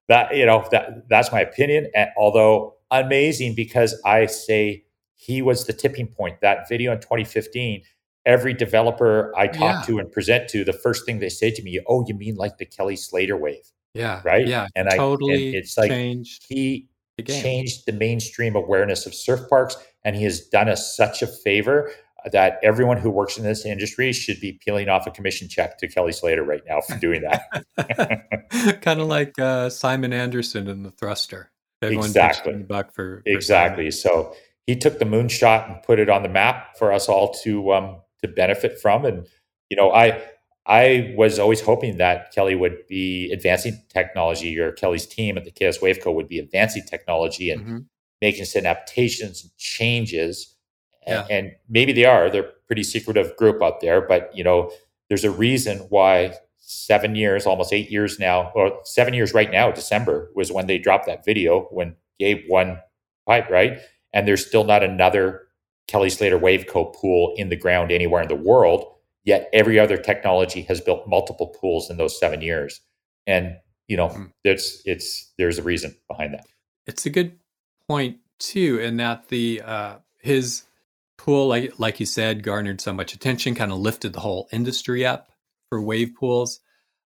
that, 0.08 0.36
you 0.36 0.44
know, 0.44 0.66
that, 0.70 1.08
that's 1.08 1.32
my 1.32 1.40
opinion. 1.40 1.90
And 1.94 2.10
although 2.16 2.74
amazing 2.90 3.54
because 3.54 4.00
I 4.04 4.26
say 4.26 4.84
he 5.14 5.42
was 5.42 5.66
the 5.66 5.72
tipping 5.72 6.06
point. 6.06 6.40
That 6.40 6.68
video 6.68 6.92
in 6.92 7.00
2015, 7.00 7.82
every 8.26 8.54
developer 8.54 9.32
I 9.36 9.46
talk 9.46 9.58
yeah. 9.58 9.82
to 9.86 9.98
and 9.98 10.10
present 10.10 10.48
to, 10.50 10.64
the 10.64 10.72
first 10.72 11.06
thing 11.06 11.18
they 11.18 11.28
say 11.28 11.50
to 11.50 11.62
me, 11.62 11.80
"Oh, 11.86 12.04
you 12.06 12.14
mean 12.14 12.36
like 12.36 12.58
the 12.58 12.66
Kelly 12.66 12.96
Slater 12.96 13.36
wave?" 13.36 13.70
Yeah, 13.94 14.20
right. 14.24 14.46
Yeah, 14.46 14.66
and 14.74 14.88
totally. 14.90 15.32
I, 15.32 15.36
totally 15.36 15.56
it's 15.56 15.78
like 15.78 15.90
changed 15.90 16.46
he 16.48 16.88
changed 17.22 17.87
the 17.87 17.92
mainstream 17.92 18.57
awareness 18.57 19.07
of 19.07 19.14
surf 19.14 19.48
parks, 19.48 19.77
and 20.05 20.16
he 20.16 20.24
has 20.24 20.40
done 20.40 20.68
us 20.68 20.96
such 20.96 21.22
a 21.22 21.27
favor 21.27 21.90
that 22.33 22.59
everyone 22.62 22.96
who 22.96 23.11
works 23.11 23.37
in 23.37 23.44
this 23.44 23.66
industry 23.66 24.12
should 24.12 24.40
be 24.40 24.59
peeling 24.64 24.88
off 24.88 25.07
a 25.07 25.11
commission 25.11 25.48
check 25.48 25.79
to 25.79 25.88
Kelly 25.88 26.12
Slater 26.12 26.42
right 26.42 26.62
now 26.66 26.81
for 26.81 26.96
doing 26.98 27.22
that. 27.22 28.81
kind 28.83 29.00
of 29.00 29.09
like 29.09 29.38
uh, 29.38 29.68
Simon 29.68 30.12
Anderson 30.12 30.68
in 30.68 30.83
the 30.83 30.90
thruster. 30.90 31.50
Everyone 31.83 32.07
exactly. 32.07 32.55
buck 32.62 32.94
for, 32.94 33.20
for 33.20 33.22
exactly. 33.27 33.90
Simon. 33.90 34.33
So 34.33 34.37
he 34.66 34.77
took 34.77 34.98
the 34.98 35.05
moonshot 35.05 35.70
and 35.70 35.83
put 35.83 35.98
it 35.98 36.09
on 36.09 36.22
the 36.22 36.29
map 36.29 36.79
for 36.79 36.92
us 36.92 37.09
all 37.09 37.35
to 37.44 37.74
um, 37.74 38.00
to 38.22 38.29
benefit 38.29 38.81
from. 38.81 39.05
And 39.05 39.27
you 39.68 39.77
know, 39.77 39.92
I 39.92 40.22
I 40.66 41.14
was 41.16 41.38
always 41.38 41.61
hoping 41.61 41.98
that 41.98 42.33
Kelly 42.33 42.55
would 42.55 42.87
be 42.88 43.31
advancing 43.33 43.83
technology, 43.92 44.59
or 44.59 44.72
Kelly's 44.72 45.07
team 45.07 45.37
at 45.37 45.44
the 45.44 45.50
KS 45.50 45.79
Waveco 45.79 46.14
would 46.14 46.29
be 46.29 46.38
advancing 46.38 46.85
technology 46.85 47.50
and 47.50 47.61
mm-hmm. 47.62 47.79
making 48.22 48.46
some 48.46 48.61
adaptations 48.61 49.42
and 49.42 49.57
changes 49.59 50.55
yeah. 51.07 51.27
and, 51.31 51.53
maybe 51.68 51.92
they 51.92 52.05
are. 52.05 52.31
They're 52.31 52.44
a 52.44 52.53
pretty 52.66 52.83
secretive 52.83 53.37
group 53.37 53.62
out 53.62 53.81
there, 53.81 54.00
but 54.00 54.31
you 54.35 54.44
know, 54.44 54.70
there's 55.09 55.24
a 55.24 55.31
reason 55.31 55.79
why 55.90 56.35
seven 56.59 57.14
years, 57.14 57.46
almost 57.46 57.72
eight 57.72 57.90
years 57.90 58.18
now, 58.18 58.50
or 58.55 58.81
seven 58.85 59.14
years 59.14 59.35
right 59.35 59.50
now, 59.50 59.70
December 59.70 60.31
was 60.35 60.50
when 60.50 60.66
they 60.66 60.79
dropped 60.79 61.07
that 61.07 61.24
video 61.24 61.62
when 61.70 61.96
Gabe 62.18 62.44
won 62.48 62.79
pipe, 63.27 63.50
right? 63.50 63.79
And 64.12 64.27
there's 64.27 64.46
still 64.46 64.64
not 64.64 64.83
another 64.83 65.42
Kelly 65.87 66.11
Slater 66.11 66.38
Waveco 66.38 66.94
pool 66.94 67.35
in 67.37 67.48
the 67.48 67.57
ground 67.57 67.92
anywhere 67.92 68.22
in 68.22 68.29
the 68.29 68.35
world. 68.35 68.87
Yet 69.24 69.48
every 69.52 69.78
other 69.78 69.96
technology 69.96 70.62
has 70.62 70.80
built 70.80 71.08
multiple 71.08 71.46
pools 71.60 71.90
in 71.90 71.96
those 71.96 72.18
seven 72.18 72.42
years. 72.42 72.80
And 73.26 73.56
you 73.88 73.96
know, 73.96 74.08
mm. 74.08 74.30
there's 74.44 74.82
it's 74.84 75.32
there's 75.38 75.58
a 75.58 75.62
reason 75.62 75.94
behind 76.08 76.34
that. 76.34 76.46
It's 76.87 77.06
a 77.06 77.10
good 77.10 77.38
point 77.88 78.18
too, 78.38 78.78
in 78.78 78.98
that 78.98 79.28
the 79.28 79.62
uh 79.64 79.96
his 80.20 80.64
pool, 81.16 81.48
like 81.48 81.78
like 81.78 82.00
you 82.00 82.06
said, 82.06 82.42
garnered 82.42 82.80
so 82.80 82.92
much 82.92 83.14
attention, 83.14 83.54
kind 83.54 83.72
of 83.72 83.78
lifted 83.78 84.12
the 84.12 84.20
whole 84.20 84.48
industry 84.52 85.06
up 85.06 85.30
for 85.68 85.80
wave 85.80 86.14
pools. 86.18 86.60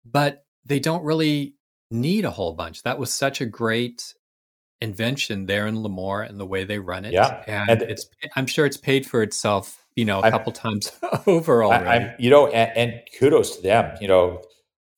But 0.05 0.45
they 0.65 0.79
don't 0.79 1.03
really 1.03 1.55
need 1.89 2.25
a 2.25 2.31
whole 2.31 2.53
bunch. 2.53 2.83
That 2.83 2.99
was 2.99 3.13
such 3.13 3.41
a 3.41 3.45
great 3.45 4.13
invention 4.81 5.45
there 5.45 5.67
in 5.67 5.75
Lemoore 5.75 6.27
and 6.27 6.39
the 6.39 6.45
way 6.45 6.63
they 6.63 6.79
run 6.79 7.05
it. 7.05 7.13
Yeah, 7.13 7.43
and, 7.47 7.69
and 7.69 7.81
it's 7.83 8.07
I'm 8.35 8.47
sure 8.47 8.65
it's 8.65 8.77
paid 8.77 9.05
for 9.05 9.21
itself, 9.21 9.80
you 9.95 10.05
know, 10.05 10.19
a 10.19 10.23
I'm, 10.23 10.31
couple 10.31 10.51
times 10.51 10.91
over 11.27 11.63
already. 11.63 12.05
I, 12.05 12.15
you 12.17 12.29
know, 12.29 12.47
and, 12.47 12.77
and, 12.77 13.01
kudos 13.17 13.57
to 13.57 13.61
them. 13.61 13.97
You 13.99 14.07
know, 14.07 14.41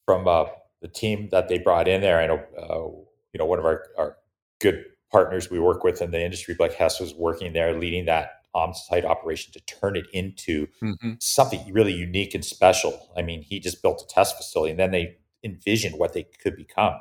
from 0.06 0.28
uh, 0.28 0.46
the 0.82 0.88
team 0.88 1.30
that 1.32 1.48
they 1.48 1.58
brought 1.58 1.88
in 1.88 2.02
there. 2.02 2.20
I 2.20 2.28
know, 2.28 2.44
uh, 2.58 3.02
you 3.34 3.40
know, 3.40 3.46
one 3.46 3.60
of 3.60 3.66
our, 3.66 3.86
our 3.98 4.18
good 4.60 4.84
partners 5.12 5.50
we 5.50 5.60
work 5.60 5.84
with 5.84 6.02
in 6.02 6.12
the 6.12 6.22
industry, 6.22 6.56
Blake 6.56 6.74
Hess, 6.74 7.00
was 7.00 7.14
working 7.14 7.54
there, 7.54 7.74
leading 7.78 8.06
that 8.06 8.32
on-site 8.54 9.06
operation 9.06 9.52
to 9.54 9.60
turn 9.62 9.96
it 9.96 10.06
into 10.14 10.68
mm-hmm. 10.82 11.14
something 11.20 11.72
really 11.72 11.94
unique 11.94 12.36
and 12.36 12.46
special. 12.46 13.10
I 13.18 13.22
mean, 13.22 13.42
he 13.42 13.60
just 13.60 13.82
built 13.82 14.04
a 14.04 14.14
test 14.14 14.38
facility, 14.38 14.72
and 14.72 14.80
then 14.80 14.92
they 14.92 15.18
envisioned 15.44 15.98
what 15.98 16.14
they 16.14 16.24
could 16.24 16.56
become, 16.56 16.94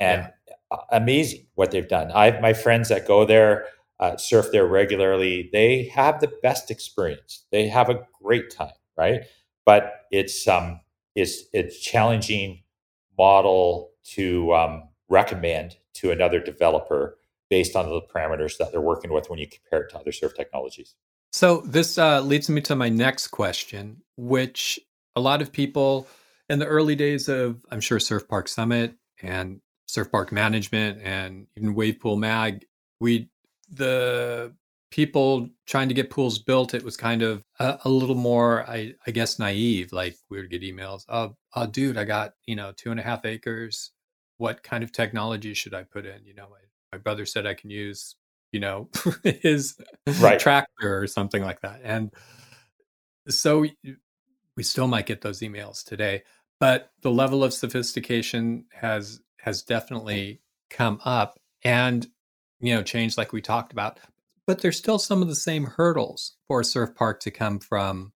and 0.00 0.30
yeah. 0.48 0.76
amazing 0.90 1.46
what 1.54 1.70
they've 1.70 1.88
done. 1.88 2.10
I 2.12 2.30
have 2.30 2.40
my 2.40 2.52
friends 2.52 2.88
that 2.88 3.06
go 3.06 3.24
there, 3.24 3.66
uh, 4.00 4.16
surf 4.16 4.48
there 4.52 4.66
regularly. 4.66 5.50
They 5.52 5.84
have 5.94 6.20
the 6.20 6.32
best 6.42 6.70
experience. 6.70 7.44
They 7.50 7.68
have 7.68 7.90
a 7.90 8.06
great 8.22 8.50
time, 8.50 8.72
right? 8.96 9.22
But 9.64 10.06
it's 10.10 10.46
um, 10.46 10.80
it's 11.14 11.44
it's 11.52 11.78
challenging 11.78 12.62
model 13.18 13.90
to 14.14 14.54
um, 14.54 14.88
recommend 15.08 15.76
to 15.94 16.10
another 16.10 16.40
developer 16.40 17.18
based 17.50 17.74
on 17.74 17.88
the 17.88 18.00
parameters 18.02 18.56
that 18.58 18.70
they're 18.70 18.80
working 18.80 19.12
with 19.12 19.28
when 19.30 19.38
you 19.38 19.46
compare 19.46 19.82
it 19.82 19.90
to 19.90 19.98
other 19.98 20.12
surf 20.12 20.34
technologies. 20.34 20.94
So 21.32 21.62
this 21.62 21.98
uh, 21.98 22.20
leads 22.20 22.48
me 22.48 22.60
to 22.62 22.76
my 22.76 22.88
next 22.88 23.28
question, 23.28 24.02
which 24.16 24.78
a 25.16 25.20
lot 25.20 25.42
of 25.42 25.52
people 25.52 26.06
in 26.48 26.58
the 26.58 26.66
early 26.66 26.94
days 26.94 27.28
of, 27.28 27.64
I'm 27.70 27.80
sure, 27.80 28.00
Surf 28.00 28.28
Park 28.28 28.48
Summit 28.48 28.94
and 29.22 29.60
Surf 29.86 30.10
Park 30.10 30.32
Management 30.32 31.00
and 31.02 31.46
even 31.56 31.74
Wave 31.74 32.00
Pool 32.00 32.16
Mag, 32.16 32.66
we 33.00 33.28
the 33.70 34.54
people 34.90 35.50
trying 35.66 35.88
to 35.88 35.94
get 35.94 36.10
pools 36.10 36.38
built, 36.38 36.74
it 36.74 36.82
was 36.82 36.96
kind 36.96 37.22
of 37.22 37.42
a, 37.58 37.78
a 37.84 37.88
little 37.88 38.14
more, 38.14 38.68
I, 38.68 38.94
I, 39.06 39.10
guess, 39.10 39.38
naive. 39.38 39.92
Like 39.92 40.16
we 40.30 40.38
would 40.38 40.50
get 40.50 40.62
emails, 40.62 41.04
oh, 41.08 41.36
oh, 41.54 41.66
dude, 41.66 41.98
I 41.98 42.04
got 42.04 42.34
you 42.46 42.56
know 42.56 42.72
two 42.76 42.90
and 42.90 43.00
a 43.00 43.02
half 43.02 43.24
acres. 43.24 43.92
What 44.38 44.62
kind 44.62 44.84
of 44.84 44.92
technology 44.92 45.52
should 45.54 45.74
I 45.74 45.82
put 45.82 46.06
in? 46.06 46.24
You 46.24 46.34
know, 46.34 46.48
my 46.92 46.98
brother 46.98 47.26
said 47.26 47.46
I 47.46 47.54
can 47.54 47.70
use, 47.70 48.14
you 48.52 48.60
know, 48.60 48.88
his 49.22 49.76
right. 50.20 50.38
tractor 50.38 50.98
or 50.98 51.06
something 51.06 51.42
like 51.42 51.60
that. 51.60 51.80
And 51.82 52.12
so 53.28 53.66
we 54.56 54.62
still 54.62 54.86
might 54.86 55.06
get 55.06 55.20
those 55.20 55.40
emails 55.40 55.84
today, 55.84 56.22
but 56.60 56.90
the 57.02 57.10
level 57.10 57.44
of 57.44 57.52
sophistication 57.52 58.64
has 58.72 59.20
has 59.40 59.62
definitely 59.62 60.40
come 60.70 61.00
up 61.04 61.38
and 61.62 62.06
you 62.60 62.74
know 62.74 62.82
change 62.82 63.16
like 63.16 63.32
we 63.32 63.40
talked 63.40 63.72
about. 63.72 63.98
But 64.46 64.62
there's 64.62 64.78
still 64.78 64.98
some 64.98 65.20
of 65.20 65.28
the 65.28 65.34
same 65.34 65.64
hurdles 65.64 66.36
for 66.46 66.60
a 66.60 66.64
surf 66.64 66.94
park 66.94 67.20
to 67.20 67.30
come 67.30 67.58
from, 67.58 68.12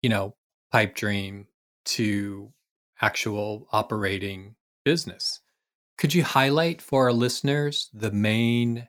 you 0.00 0.08
know, 0.08 0.34
pipe 0.72 0.94
dream 0.94 1.46
to 1.84 2.52
actual 3.02 3.68
operating 3.70 4.54
business. 4.84 5.40
Could 5.98 6.14
you 6.14 6.24
highlight 6.24 6.80
for 6.80 7.04
our 7.04 7.12
listeners 7.12 7.90
the 7.92 8.10
main 8.10 8.88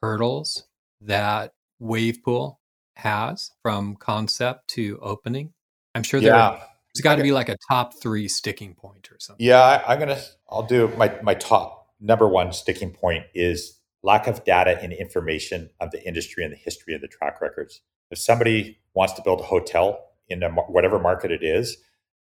hurdles 0.00 0.64
that 1.00 1.52
Wavepool 1.82 2.56
has 2.94 3.50
from 3.62 3.96
concept 3.96 4.68
to 4.68 4.98
opening? 5.02 5.52
I'm 5.96 6.02
sure 6.02 6.20
there 6.20 6.32
yeah. 6.32 6.60
there's 6.94 7.02
got 7.02 7.16
to 7.16 7.22
be 7.22 7.32
like 7.32 7.48
a 7.48 7.56
top 7.68 7.94
three 8.00 8.28
sticking 8.28 8.74
point 8.74 9.10
or 9.10 9.16
something. 9.18 9.44
Yeah, 9.44 9.60
I, 9.60 9.92
I'm 9.92 9.98
gonna. 9.98 10.20
I'll 10.48 10.62
do 10.62 10.88
my 10.96 11.12
my 11.22 11.34
top 11.34 11.88
number 12.00 12.28
one 12.28 12.52
sticking 12.52 12.92
point 12.92 13.24
is 13.34 13.80
lack 14.02 14.26
of 14.26 14.44
data 14.44 14.78
and 14.82 14.92
information 14.92 15.70
of 15.80 15.90
the 15.90 16.06
industry 16.06 16.44
and 16.44 16.52
the 16.52 16.58
history 16.58 16.94
of 16.94 17.00
the 17.00 17.08
track 17.08 17.40
records. 17.40 17.80
If 18.10 18.18
somebody 18.18 18.78
wants 18.94 19.14
to 19.14 19.22
build 19.22 19.40
a 19.40 19.44
hotel 19.44 20.04
in 20.28 20.42
a, 20.42 20.50
whatever 20.50 20.98
market 20.98 21.30
it 21.30 21.42
is, 21.42 21.76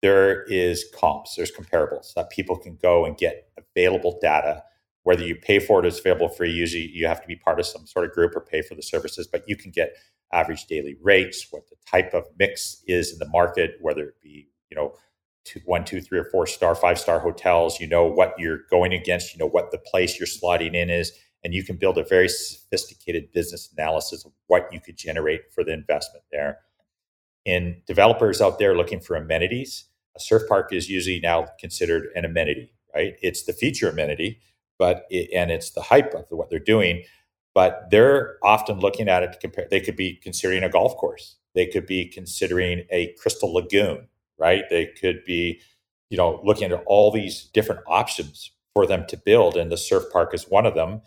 there 0.00 0.44
is 0.44 0.84
comps, 0.94 1.34
there's 1.34 1.50
comparables 1.50 2.14
that 2.14 2.30
people 2.30 2.56
can 2.56 2.78
go 2.80 3.04
and 3.04 3.16
get 3.16 3.48
available 3.58 4.18
data. 4.20 4.62
Whether 5.02 5.24
you 5.24 5.36
pay 5.36 5.58
for 5.58 5.80
it 5.80 5.86
it's 5.86 5.98
available 5.98 6.28
free, 6.28 6.50
usually 6.50 6.88
you 6.88 7.06
have 7.06 7.20
to 7.20 7.26
be 7.26 7.36
part 7.36 7.58
of 7.58 7.66
some 7.66 7.86
sort 7.86 8.06
of 8.06 8.12
group 8.12 8.36
or 8.36 8.40
pay 8.40 8.62
for 8.62 8.74
the 8.74 8.82
services, 8.82 9.26
but 9.26 9.48
you 9.48 9.56
can 9.56 9.70
get 9.70 9.96
average 10.32 10.66
daily 10.66 10.96
rates, 11.02 11.46
what 11.50 11.68
the 11.68 11.76
type 11.90 12.14
of 12.14 12.24
mix 12.38 12.82
is 12.86 13.12
in 13.12 13.18
the 13.18 13.28
market, 13.28 13.76
whether 13.80 14.08
it 14.08 14.20
be, 14.22 14.48
you 14.70 14.76
know, 14.76 14.94
two, 15.44 15.60
one, 15.64 15.84
two, 15.84 16.00
three, 16.00 16.18
or 16.18 16.24
four 16.24 16.46
star, 16.46 16.74
five 16.74 16.98
star 16.98 17.18
hotels. 17.18 17.80
You 17.80 17.86
know 17.86 18.04
what 18.04 18.34
you're 18.38 18.60
going 18.70 18.92
against, 18.92 19.32
you 19.32 19.38
know 19.38 19.48
what 19.48 19.70
the 19.70 19.78
place 19.78 20.18
you're 20.18 20.26
slotting 20.26 20.74
in 20.74 20.90
is, 20.90 21.12
and 21.44 21.54
you 21.54 21.62
can 21.62 21.76
build 21.76 21.98
a 21.98 22.04
very 22.04 22.28
sophisticated 22.28 23.32
business 23.32 23.70
analysis 23.76 24.24
of 24.24 24.32
what 24.46 24.68
you 24.72 24.80
could 24.80 24.96
generate 24.96 25.52
for 25.52 25.64
the 25.64 25.72
investment 25.72 26.24
there. 26.32 26.58
In 27.44 27.82
developers 27.86 28.40
out 28.40 28.58
there 28.58 28.76
looking 28.76 29.00
for 29.00 29.16
amenities, 29.16 29.86
a 30.16 30.20
surf 30.20 30.42
park 30.48 30.72
is 30.72 30.90
usually 30.90 31.20
now 31.20 31.46
considered 31.58 32.08
an 32.14 32.24
amenity, 32.24 32.72
right? 32.94 33.14
It's 33.22 33.44
the 33.44 33.52
feature 33.52 33.88
amenity, 33.88 34.40
but 34.78 35.04
it, 35.10 35.30
and 35.32 35.50
it's 35.50 35.70
the 35.70 35.82
hype 35.82 36.12
of 36.14 36.26
what 36.30 36.50
they're 36.50 36.58
doing. 36.58 37.04
But 37.54 37.88
they're 37.90 38.36
often 38.44 38.78
looking 38.80 39.08
at 39.08 39.22
it 39.22 39.32
to 39.32 39.38
compare. 39.38 39.66
They 39.70 39.80
could 39.80 39.96
be 39.96 40.16
considering 40.16 40.62
a 40.62 40.68
golf 40.68 40.96
course. 40.96 41.36
They 41.54 41.66
could 41.66 41.86
be 41.86 42.04
considering 42.06 42.84
a 42.90 43.14
crystal 43.20 43.52
lagoon, 43.52 44.08
right? 44.38 44.64
They 44.70 44.86
could 44.86 45.24
be, 45.24 45.60
you 46.10 46.16
know, 46.16 46.40
looking 46.44 46.70
at 46.70 46.82
all 46.86 47.10
these 47.10 47.44
different 47.52 47.80
options 47.86 48.52
for 48.74 48.86
them 48.86 49.06
to 49.08 49.16
build, 49.16 49.56
and 49.56 49.72
the 49.72 49.76
surf 49.76 50.04
park 50.12 50.34
is 50.34 50.44
one 50.48 50.66
of 50.66 50.74
them. 50.74 51.00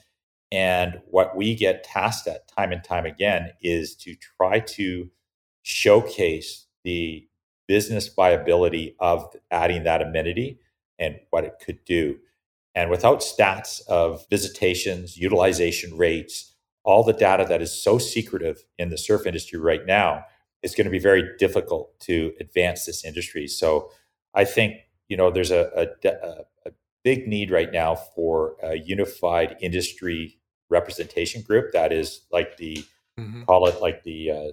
And 0.52 1.02
what 1.06 1.36
we 1.36 1.56
get 1.56 1.84
tasked 1.84 2.28
at 2.28 2.48
time 2.48 2.72
and 2.72 2.84
time 2.84 3.06
again 3.06 3.52
is 3.62 3.96
to 3.98 4.16
try 4.16 4.60
to 4.60 5.10
showcase 5.64 6.68
the 6.84 7.28
business 7.68 8.10
viability 8.10 8.96
of 9.00 9.34
adding 9.50 9.84
that 9.84 10.02
amenity 10.02 10.60
and 11.00 11.16
what 11.30 11.46
it 11.46 11.54
could 11.64 11.84
do. 11.86 12.18
And 12.76 12.90
without 12.90 13.22
stats 13.22 13.82
of 13.88 14.26
visitations, 14.30 15.18
utilization 15.18 15.98
rates, 15.98 16.54
all 16.84 17.04
the 17.04 17.14
data 17.14 17.46
that 17.48 17.62
is 17.62 17.72
so 17.72 17.98
secretive 17.98 18.64
in 18.78 18.90
the 18.90 18.98
surf 18.98 19.26
industry 19.26 19.60
right 19.60 19.86
now, 19.86 20.26
it's 20.64 20.76
going 20.76 20.86
to 20.86 20.92
be 20.92 21.00
very 21.00 21.24
difficult 21.38 21.98
to 22.02 22.34
advance 22.40 22.86
this 22.86 23.06
industry. 23.06 23.48
So 23.48 23.92
I 24.34 24.46
think, 24.46 24.76
you 25.08 25.18
know, 25.18 25.32
there's 25.32 25.52
a, 25.52 25.88
a, 26.06 26.68
a 26.68 26.72
big 27.04 27.28
need 27.28 27.52
right 27.52 27.72
now 27.72 27.96
for 27.96 28.56
a 28.62 28.78
unified 28.78 29.56
industry 29.62 30.40
representation 30.72 31.42
group 31.42 31.72
that 31.74 31.92
is 31.92 32.22
like 32.32 32.58
the 32.58 32.84
mm-hmm. 33.20 33.44
call 33.44 33.68
it 33.68 33.82
like 33.82 34.04
the 34.04 34.32
uh, 34.32 34.52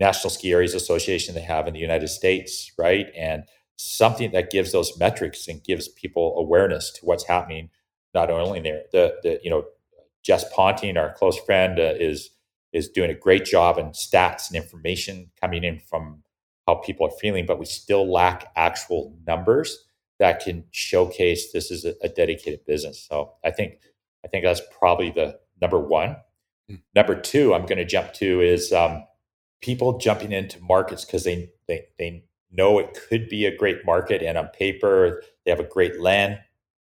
National 0.00 0.30
Ski 0.30 0.52
Areas 0.52 0.74
Association 0.74 1.34
they 1.34 1.40
have 1.42 1.66
in 1.66 1.74
the 1.74 1.80
United 1.80 2.08
States, 2.08 2.72
right? 2.78 3.06
And 3.16 3.44
something 3.76 4.32
that 4.32 4.50
gives 4.50 4.72
those 4.72 4.98
metrics 4.98 5.48
and 5.48 5.62
gives 5.62 5.88
people 5.88 6.34
awareness 6.38 6.90
to 6.92 7.06
what's 7.06 7.24
happening, 7.24 7.70
not 8.14 8.30
only 8.30 8.60
there. 8.60 8.82
The, 8.92 9.16
the 9.22 9.40
you 9.42 9.50
know, 9.50 9.64
Jess 10.22 10.44
Ponting, 10.52 10.96
our 10.96 11.12
close 11.14 11.38
friend, 11.38 11.78
uh, 11.78 11.94
is 11.98 12.30
is 12.72 12.88
doing 12.88 13.10
a 13.10 13.14
great 13.14 13.44
job 13.44 13.78
in 13.78 13.86
stats 13.86 14.48
and 14.48 14.56
information 14.56 15.30
coming 15.40 15.64
in 15.64 15.80
from 15.80 16.22
how 16.66 16.76
people 16.76 17.06
are 17.06 17.18
feeling, 17.20 17.46
but 17.46 17.58
we 17.58 17.64
still 17.64 18.10
lack 18.10 18.52
actual 18.54 19.16
numbers 19.26 19.86
that 20.20 20.40
can 20.40 20.64
showcase 20.70 21.50
this 21.50 21.70
is 21.70 21.84
a, 21.84 21.94
a 22.02 22.08
dedicated 22.08 22.64
business. 22.66 23.04
So 23.08 23.32
I 23.44 23.50
think 23.50 23.78
I 24.24 24.28
think 24.28 24.44
that's 24.44 24.62
probably 24.78 25.10
the 25.10 25.38
number 25.60 25.78
one. 25.78 26.16
Mm. 26.70 26.80
Number 26.94 27.20
two, 27.20 27.54
I'm 27.54 27.66
going 27.66 27.78
to 27.78 27.84
jump 27.84 28.12
to 28.14 28.40
is 28.40 28.72
um, 28.72 29.04
people 29.60 29.98
jumping 29.98 30.32
into 30.32 30.60
markets 30.62 31.04
because 31.04 31.24
they, 31.24 31.50
they 31.68 31.86
they 31.98 32.24
know 32.50 32.78
it 32.78 32.98
could 33.08 33.28
be 33.28 33.46
a 33.46 33.56
great 33.56 33.84
market, 33.84 34.22
and 34.22 34.36
on 34.36 34.48
paper 34.48 35.22
they 35.44 35.50
have 35.50 35.60
a 35.60 35.64
great 35.64 36.00
land 36.00 36.38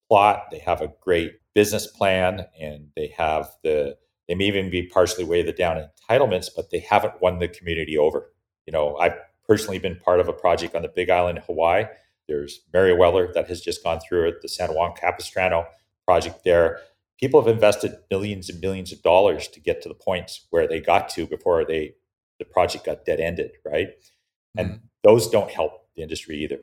plot, 0.09 0.51
they 0.51 0.59
have 0.59 0.81
a 0.81 0.93
great 1.01 1.33
business 1.55 1.87
plan, 1.87 2.47
and 2.61 2.89
they 2.97 3.15
have 3.17 3.51
the 3.63 3.97
they 4.29 4.35
may 4.35 4.45
even 4.45 4.71
be 4.71 4.83
partially 4.83 5.25
weighted 5.25 5.57
down 5.57 5.83
entitlements, 5.83 6.49
but 6.55 6.71
they 6.71 6.81
haven't 6.81 7.21
won 7.21 7.39
the 7.39 7.49
community 7.49 7.97
over. 7.97 8.31
You 8.67 8.73
know, 8.73 8.97
I've 8.99 9.17
personally 9.47 9.79
been 9.79 9.97
part 9.97 10.21
of 10.21 10.29
a 10.29 10.33
project 10.33 10.75
on 10.75 10.83
the 10.83 10.89
Big 10.89 11.09
Island, 11.09 11.41
Hawaii. 11.47 11.87
There's 12.29 12.61
Meriwether 12.75 13.33
that 13.35 13.49
has 13.49 13.63
just 13.63 13.83
gone 13.83 14.01
through 14.07 14.29
it, 14.29 14.43
the 14.43 14.49
San 14.49 14.75
Juan 14.75 14.93
Capistrano 14.95 15.67
project 16.05 16.45
there. 16.45 16.81
People 17.19 17.41
have 17.41 17.53
invested 17.53 17.97
millions 18.11 18.49
and 18.49 18.61
millions 18.61 18.93
of 18.93 19.03
dollars 19.03 19.49
to 19.49 19.61
get 19.61 19.83
to 19.83 19.89
the 19.89 19.95
points 19.95 20.47
where 20.51 20.69
they 20.69 20.81
got 20.81 21.09
to 21.11 21.27
before 21.27 21.65
they 21.65 21.95
the 22.39 22.45
project 22.45 22.87
got 22.87 23.05
dead 23.05 23.19
ended, 23.19 23.53
right? 23.65 23.89
Mm-hmm. 23.89 24.61
And 24.61 24.81
those 25.03 25.29
don't 25.29 25.51
help 25.51 25.89
the 25.97 26.03
industry 26.03 26.39
either, 26.45 26.61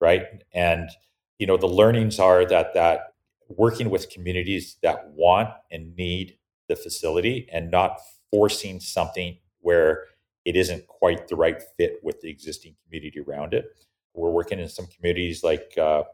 right? 0.00 0.26
And 0.54 0.88
you 1.38 1.46
know 1.46 1.56
the 1.56 1.66
learnings 1.66 2.18
are 2.18 2.44
that 2.46 2.74
that 2.74 3.14
working 3.48 3.90
with 3.90 4.10
communities 4.10 4.76
that 4.82 5.08
want 5.10 5.50
and 5.70 5.96
need 5.96 6.36
the 6.68 6.76
facility 6.76 7.48
and 7.52 7.70
not 7.70 7.98
forcing 8.30 8.78
something 8.78 9.36
where 9.60 10.04
it 10.44 10.56
isn't 10.56 10.86
quite 10.86 11.28
the 11.28 11.36
right 11.36 11.60
fit 11.76 11.98
with 12.02 12.20
the 12.20 12.30
existing 12.30 12.76
community 12.84 13.20
around 13.20 13.54
it. 13.54 13.66
We're 14.14 14.30
working 14.30 14.58
in 14.58 14.68
some 14.68 14.86
communities 14.86 15.42
like 15.42 15.72
uh, 15.76 16.04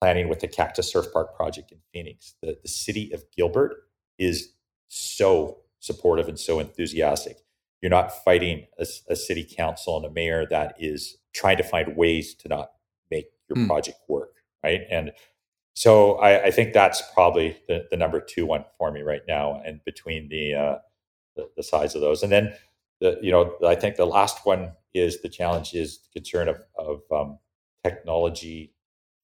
planning 0.00 0.28
with 0.28 0.40
the 0.40 0.48
Cactus 0.48 0.90
Surf 0.90 1.06
Park 1.12 1.36
project 1.36 1.72
in 1.72 1.78
Phoenix. 1.92 2.34
The, 2.42 2.56
the 2.62 2.68
city 2.68 3.10
of 3.12 3.24
Gilbert 3.36 3.76
is 4.18 4.52
so 4.88 5.58
supportive 5.80 6.28
and 6.28 6.38
so 6.38 6.60
enthusiastic. 6.60 7.38
You're 7.82 7.90
not 7.90 8.24
fighting 8.24 8.66
a, 8.78 8.86
a, 9.08 9.14
city 9.14 9.44
council 9.44 9.96
and 9.96 10.04
a 10.04 10.10
mayor 10.10 10.46
that 10.50 10.74
is 10.78 11.18
trying 11.32 11.56
to 11.58 11.62
find 11.62 11.96
ways 11.96 12.34
to 12.36 12.48
not 12.48 12.70
make 13.10 13.26
your 13.48 13.56
mm. 13.56 13.68
project 13.68 13.98
work, 14.08 14.34
right? 14.64 14.80
And 14.90 15.12
so 15.74 16.14
I, 16.16 16.46
I 16.46 16.50
think 16.50 16.72
that's 16.72 17.02
probably 17.14 17.56
the, 17.68 17.86
the, 17.90 17.96
number 17.96 18.20
two 18.20 18.46
one 18.46 18.64
for 18.78 18.90
me 18.90 19.02
right 19.02 19.22
now, 19.28 19.62
and 19.64 19.80
between 19.84 20.28
the, 20.28 20.54
uh, 20.54 20.78
the 21.36 21.48
the 21.56 21.62
size 21.62 21.94
of 21.94 22.00
those, 22.00 22.24
and 22.24 22.32
then 22.32 22.52
the 23.00 23.16
you 23.22 23.30
know 23.30 23.54
I 23.64 23.76
think 23.76 23.94
the 23.94 24.04
last 24.04 24.44
one 24.44 24.72
is 24.92 25.22
the 25.22 25.28
challenge 25.28 25.74
is 25.74 26.00
the 26.00 26.20
concern 26.20 26.48
of 26.48 26.60
of 26.76 27.02
um, 27.12 27.38
technology 27.84 28.74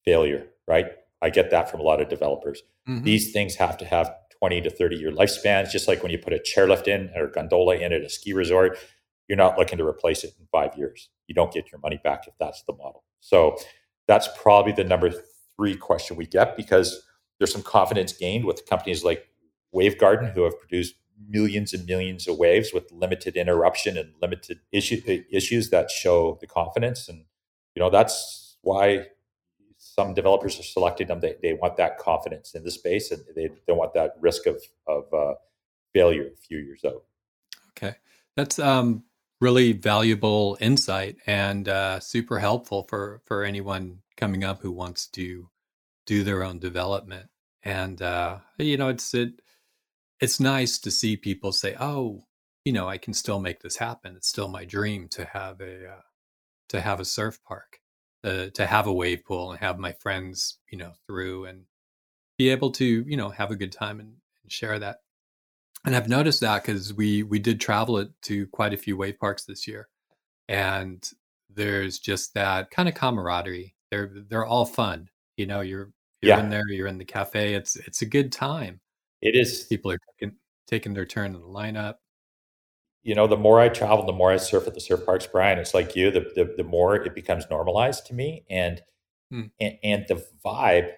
failure, 0.05 0.47
right? 0.67 0.87
I 1.21 1.29
get 1.29 1.51
that 1.51 1.69
from 1.69 1.79
a 1.79 1.83
lot 1.83 2.01
of 2.01 2.09
developers. 2.09 2.61
Mm-hmm. 2.87 3.03
These 3.03 3.31
things 3.31 3.55
have 3.55 3.77
to 3.79 3.85
have 3.85 4.13
20 4.39 4.61
to 4.61 4.69
30 4.69 4.95
year 4.95 5.11
lifespans, 5.11 5.71
just 5.71 5.87
like 5.87 6.03
when 6.03 6.11
you 6.11 6.17
put 6.17 6.33
a 6.33 6.37
chairlift 6.39 6.87
in 6.87 7.11
or 7.15 7.27
gondola 7.27 7.77
in 7.77 7.93
at 7.93 8.01
a 8.01 8.09
ski 8.09 8.33
resort, 8.33 8.77
you're 9.27 9.37
not 9.37 9.57
looking 9.57 9.77
to 9.77 9.85
replace 9.85 10.23
it 10.23 10.33
in 10.39 10.45
five 10.51 10.77
years. 10.77 11.09
You 11.27 11.35
don't 11.35 11.51
get 11.51 11.71
your 11.71 11.79
money 11.79 11.99
back 12.03 12.27
if 12.27 12.33
that's 12.39 12.61
the 12.63 12.73
model. 12.73 13.03
So 13.21 13.57
that's 14.07 14.29
probably 14.37 14.71
the 14.71 14.83
number 14.83 15.11
three 15.55 15.75
question 15.75 16.15
we 16.15 16.27
get 16.27 16.55
because 16.55 17.01
there's 17.39 17.51
some 17.51 17.63
confidence 17.63 18.13
gained 18.13 18.45
with 18.45 18.67
companies 18.69 19.03
like 19.03 19.27
Wavegarden 19.73 20.33
who 20.33 20.43
have 20.43 20.59
produced 20.59 20.95
millions 21.27 21.73
and 21.73 21.85
millions 21.85 22.27
of 22.27 22.37
waves 22.37 22.71
with 22.73 22.91
limited 22.91 23.35
interruption 23.35 23.97
and 23.97 24.13
limited 24.21 24.59
issue, 24.71 25.23
issues 25.31 25.69
that 25.69 25.89
show 25.89 26.37
the 26.39 26.47
confidence. 26.47 27.09
And, 27.09 27.25
you 27.73 27.81
know, 27.81 27.89
that's 27.89 28.57
why 28.61 29.07
some 29.95 30.13
developers 30.13 30.59
are 30.59 30.63
selecting 30.63 31.07
them. 31.07 31.19
They, 31.19 31.35
they 31.41 31.53
want 31.53 31.77
that 31.77 31.97
confidence 31.97 32.53
in 32.53 32.63
the 32.63 32.71
space 32.71 33.11
and 33.11 33.23
they 33.35 33.49
don't 33.67 33.77
want 33.77 33.93
that 33.93 34.15
risk 34.19 34.45
of, 34.45 34.61
of 34.87 35.05
uh, 35.13 35.35
failure 35.93 36.27
a 36.33 36.37
few 36.37 36.57
years 36.57 36.81
out. 36.85 37.03
Okay. 37.71 37.95
That's 38.35 38.59
um, 38.59 39.03
really 39.39 39.71
valuable 39.71 40.57
insight 40.59 41.17
and 41.25 41.69
uh, 41.69 41.99
super 41.99 42.39
helpful 42.39 42.83
for, 42.89 43.21
for 43.25 43.43
anyone 43.43 43.99
coming 44.17 44.43
up 44.43 44.61
who 44.61 44.71
wants 44.71 45.07
to 45.07 45.49
do 46.05 46.23
their 46.23 46.43
own 46.43 46.59
development. 46.59 47.29
And, 47.63 48.01
uh, 48.01 48.39
you 48.59 48.77
know, 48.77 48.89
it's, 48.89 49.13
it, 49.13 49.41
it's 50.19 50.39
nice 50.39 50.77
to 50.79 50.91
see 50.91 51.17
people 51.17 51.51
say, 51.51 51.75
"Oh, 51.79 52.25
you 52.63 52.73
know, 52.73 52.87
I 52.87 52.97
can 52.97 53.13
still 53.13 53.39
make 53.39 53.61
this 53.61 53.77
happen. 53.77 54.15
It's 54.15 54.27
still 54.27 54.47
my 54.47 54.65
dream 54.65 55.07
to 55.09 55.25
have 55.25 55.61
a 55.61 55.87
uh, 55.87 56.01
to 56.69 56.81
have 56.81 56.99
a 56.99 57.05
surf 57.05 57.39
park, 57.43 57.79
uh, 58.25 58.47
to 58.53 58.65
have 58.65 58.87
a 58.87 58.93
wave 58.93 59.23
pool, 59.25 59.51
and 59.51 59.59
have 59.59 59.79
my 59.79 59.93
friends, 59.93 60.57
you 60.71 60.77
know, 60.77 60.93
through 61.07 61.45
and 61.45 61.63
be 62.37 62.49
able 62.49 62.71
to, 62.71 62.85
you 62.85 63.15
know, 63.15 63.29
have 63.29 63.51
a 63.51 63.55
good 63.55 63.71
time 63.71 63.99
and, 63.99 64.15
and 64.43 64.51
share 64.51 64.79
that." 64.79 64.97
And 65.85 65.95
I've 65.95 66.09
noticed 66.09 66.41
that 66.41 66.63
because 66.63 66.93
we 66.93 67.23
we 67.23 67.39
did 67.39 67.61
travel 67.61 67.99
it 67.99 68.09
to 68.23 68.47
quite 68.47 68.73
a 68.73 68.77
few 68.77 68.97
wave 68.97 69.19
parks 69.19 69.45
this 69.45 69.67
year, 69.67 69.87
and 70.49 71.07
there's 71.49 71.99
just 71.99 72.33
that 72.33 72.71
kind 72.71 72.89
of 72.89 72.95
camaraderie. 72.95 73.75
They're 73.91 74.11
they're 74.29 74.45
all 74.45 74.65
fun. 74.65 75.09
You 75.37 75.45
know, 75.45 75.61
you're 75.61 75.91
you're 76.21 76.37
yeah. 76.37 76.39
in 76.39 76.49
there, 76.49 76.67
you're 76.69 76.87
in 76.87 76.97
the 76.97 77.05
cafe. 77.05 77.53
It's 77.53 77.75
it's 77.75 78.01
a 78.01 78.05
good 78.05 78.31
time 78.31 78.81
it 79.25 79.35
is. 79.35 79.63
People 79.63 79.91
are 79.91 79.99
taking, 80.19 80.35
taking 80.67 80.93
their 80.93 81.05
turn 81.05 81.33
in 81.33 81.41
the 81.41 81.47
lineup. 81.47 81.95
You 83.05 83.15
know, 83.15 83.27
the 83.27 83.37
more 83.37 83.61
I 83.61 83.69
travel, 83.69 84.05
the 84.05 84.11
more 84.11 84.31
I 84.31 84.37
surf 84.37 84.67
at 84.67 84.73
the 84.73 84.81
surf 84.81 85.05
parks, 85.05 85.27
Brian. 85.27 85.59
It's 85.59 85.73
like 85.73 85.95
you. 85.95 86.11
The 86.11 86.31
the, 86.35 86.53
the 86.57 86.63
more 86.63 86.95
it 86.95 87.15
becomes 87.15 87.45
normalized 87.49 88.05
to 88.07 88.13
me, 88.13 88.43
and 88.49 88.81
hmm. 89.31 89.43
and, 89.59 89.77
and, 89.83 90.05
the 90.09 90.25
vibe 90.43 90.89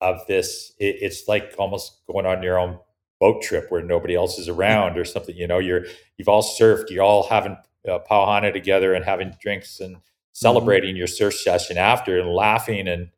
of 0.00 0.20
this, 0.26 0.72
it, 0.78 0.96
it's 1.00 1.26
like 1.26 1.54
almost 1.58 2.02
going 2.06 2.26
on 2.26 2.42
your 2.42 2.58
own 2.58 2.78
boat 3.20 3.42
trip 3.42 3.70
where 3.70 3.82
nobody 3.82 4.14
else 4.14 4.38
is 4.38 4.48
around 4.48 4.98
or 4.98 5.04
something. 5.04 5.34
You 5.34 5.46
know, 5.46 5.58
you're 5.58 5.86
you've 6.18 6.28
all 6.28 6.42
surfed, 6.42 6.90
you're 6.90 7.04
all 7.04 7.28
having 7.28 7.56
uh, 7.88 8.00
pauhana 8.10 8.52
together 8.52 8.92
and 8.92 9.04
having 9.04 9.32
drinks 9.40 9.80
and 9.80 9.94
mm-hmm. 9.94 10.02
celebrating 10.32 10.90
mm-hmm. 10.90 10.98
your 10.98 11.06
surf 11.06 11.34
session 11.34 11.78
after 11.78 12.18
and 12.18 12.28
laughing 12.28 12.88
and 12.88 13.08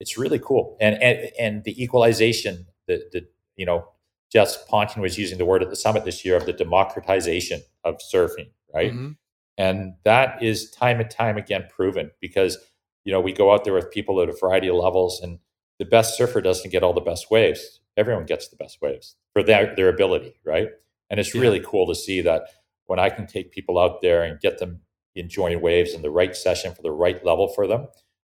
it's 0.00 0.18
really 0.18 0.38
cool. 0.38 0.76
And 0.80 1.00
and 1.02 1.30
and 1.38 1.64
the 1.64 1.82
equalization, 1.82 2.66
the 2.86 3.02
the 3.12 3.26
you 3.56 3.66
know 3.66 3.88
Jess 4.34 4.62
Ponting 4.66 5.00
was 5.00 5.16
using 5.16 5.38
the 5.38 5.44
word 5.44 5.62
at 5.62 5.70
the 5.70 5.76
summit 5.76 6.04
this 6.04 6.24
year 6.24 6.36
of 6.36 6.44
the 6.44 6.52
democratization 6.52 7.62
of 7.84 7.98
surfing, 7.98 8.50
right? 8.74 8.92
Mm-hmm. 8.92 9.12
And 9.56 9.94
that 10.04 10.42
is 10.42 10.72
time 10.72 11.00
and 11.00 11.08
time 11.08 11.36
again 11.36 11.66
proven 11.70 12.10
because, 12.20 12.58
you 13.04 13.12
know, 13.12 13.20
we 13.20 13.32
go 13.32 13.54
out 13.54 13.62
there 13.62 13.74
with 13.74 13.92
people 13.92 14.20
at 14.20 14.28
a 14.28 14.32
variety 14.32 14.68
of 14.68 14.74
levels 14.74 15.20
and 15.20 15.38
the 15.78 15.84
best 15.84 16.16
surfer 16.18 16.40
doesn't 16.40 16.70
get 16.70 16.82
all 16.82 16.92
the 16.92 17.00
best 17.00 17.30
waves. 17.30 17.78
Everyone 17.96 18.26
gets 18.26 18.48
the 18.48 18.56
best 18.56 18.78
waves 18.82 19.14
for 19.32 19.44
their, 19.44 19.72
their 19.76 19.88
ability, 19.88 20.34
right? 20.44 20.68
And 21.10 21.20
it's 21.20 21.32
yeah. 21.32 21.40
really 21.40 21.60
cool 21.60 21.86
to 21.86 21.94
see 21.94 22.20
that 22.22 22.48
when 22.86 22.98
I 22.98 23.10
can 23.10 23.28
take 23.28 23.52
people 23.52 23.78
out 23.78 24.02
there 24.02 24.24
and 24.24 24.40
get 24.40 24.58
them 24.58 24.80
enjoying 25.14 25.60
waves 25.60 25.94
in 25.94 26.02
the 26.02 26.10
right 26.10 26.34
session 26.34 26.74
for 26.74 26.82
the 26.82 26.90
right 26.90 27.24
level 27.24 27.46
for 27.46 27.68
them, 27.68 27.86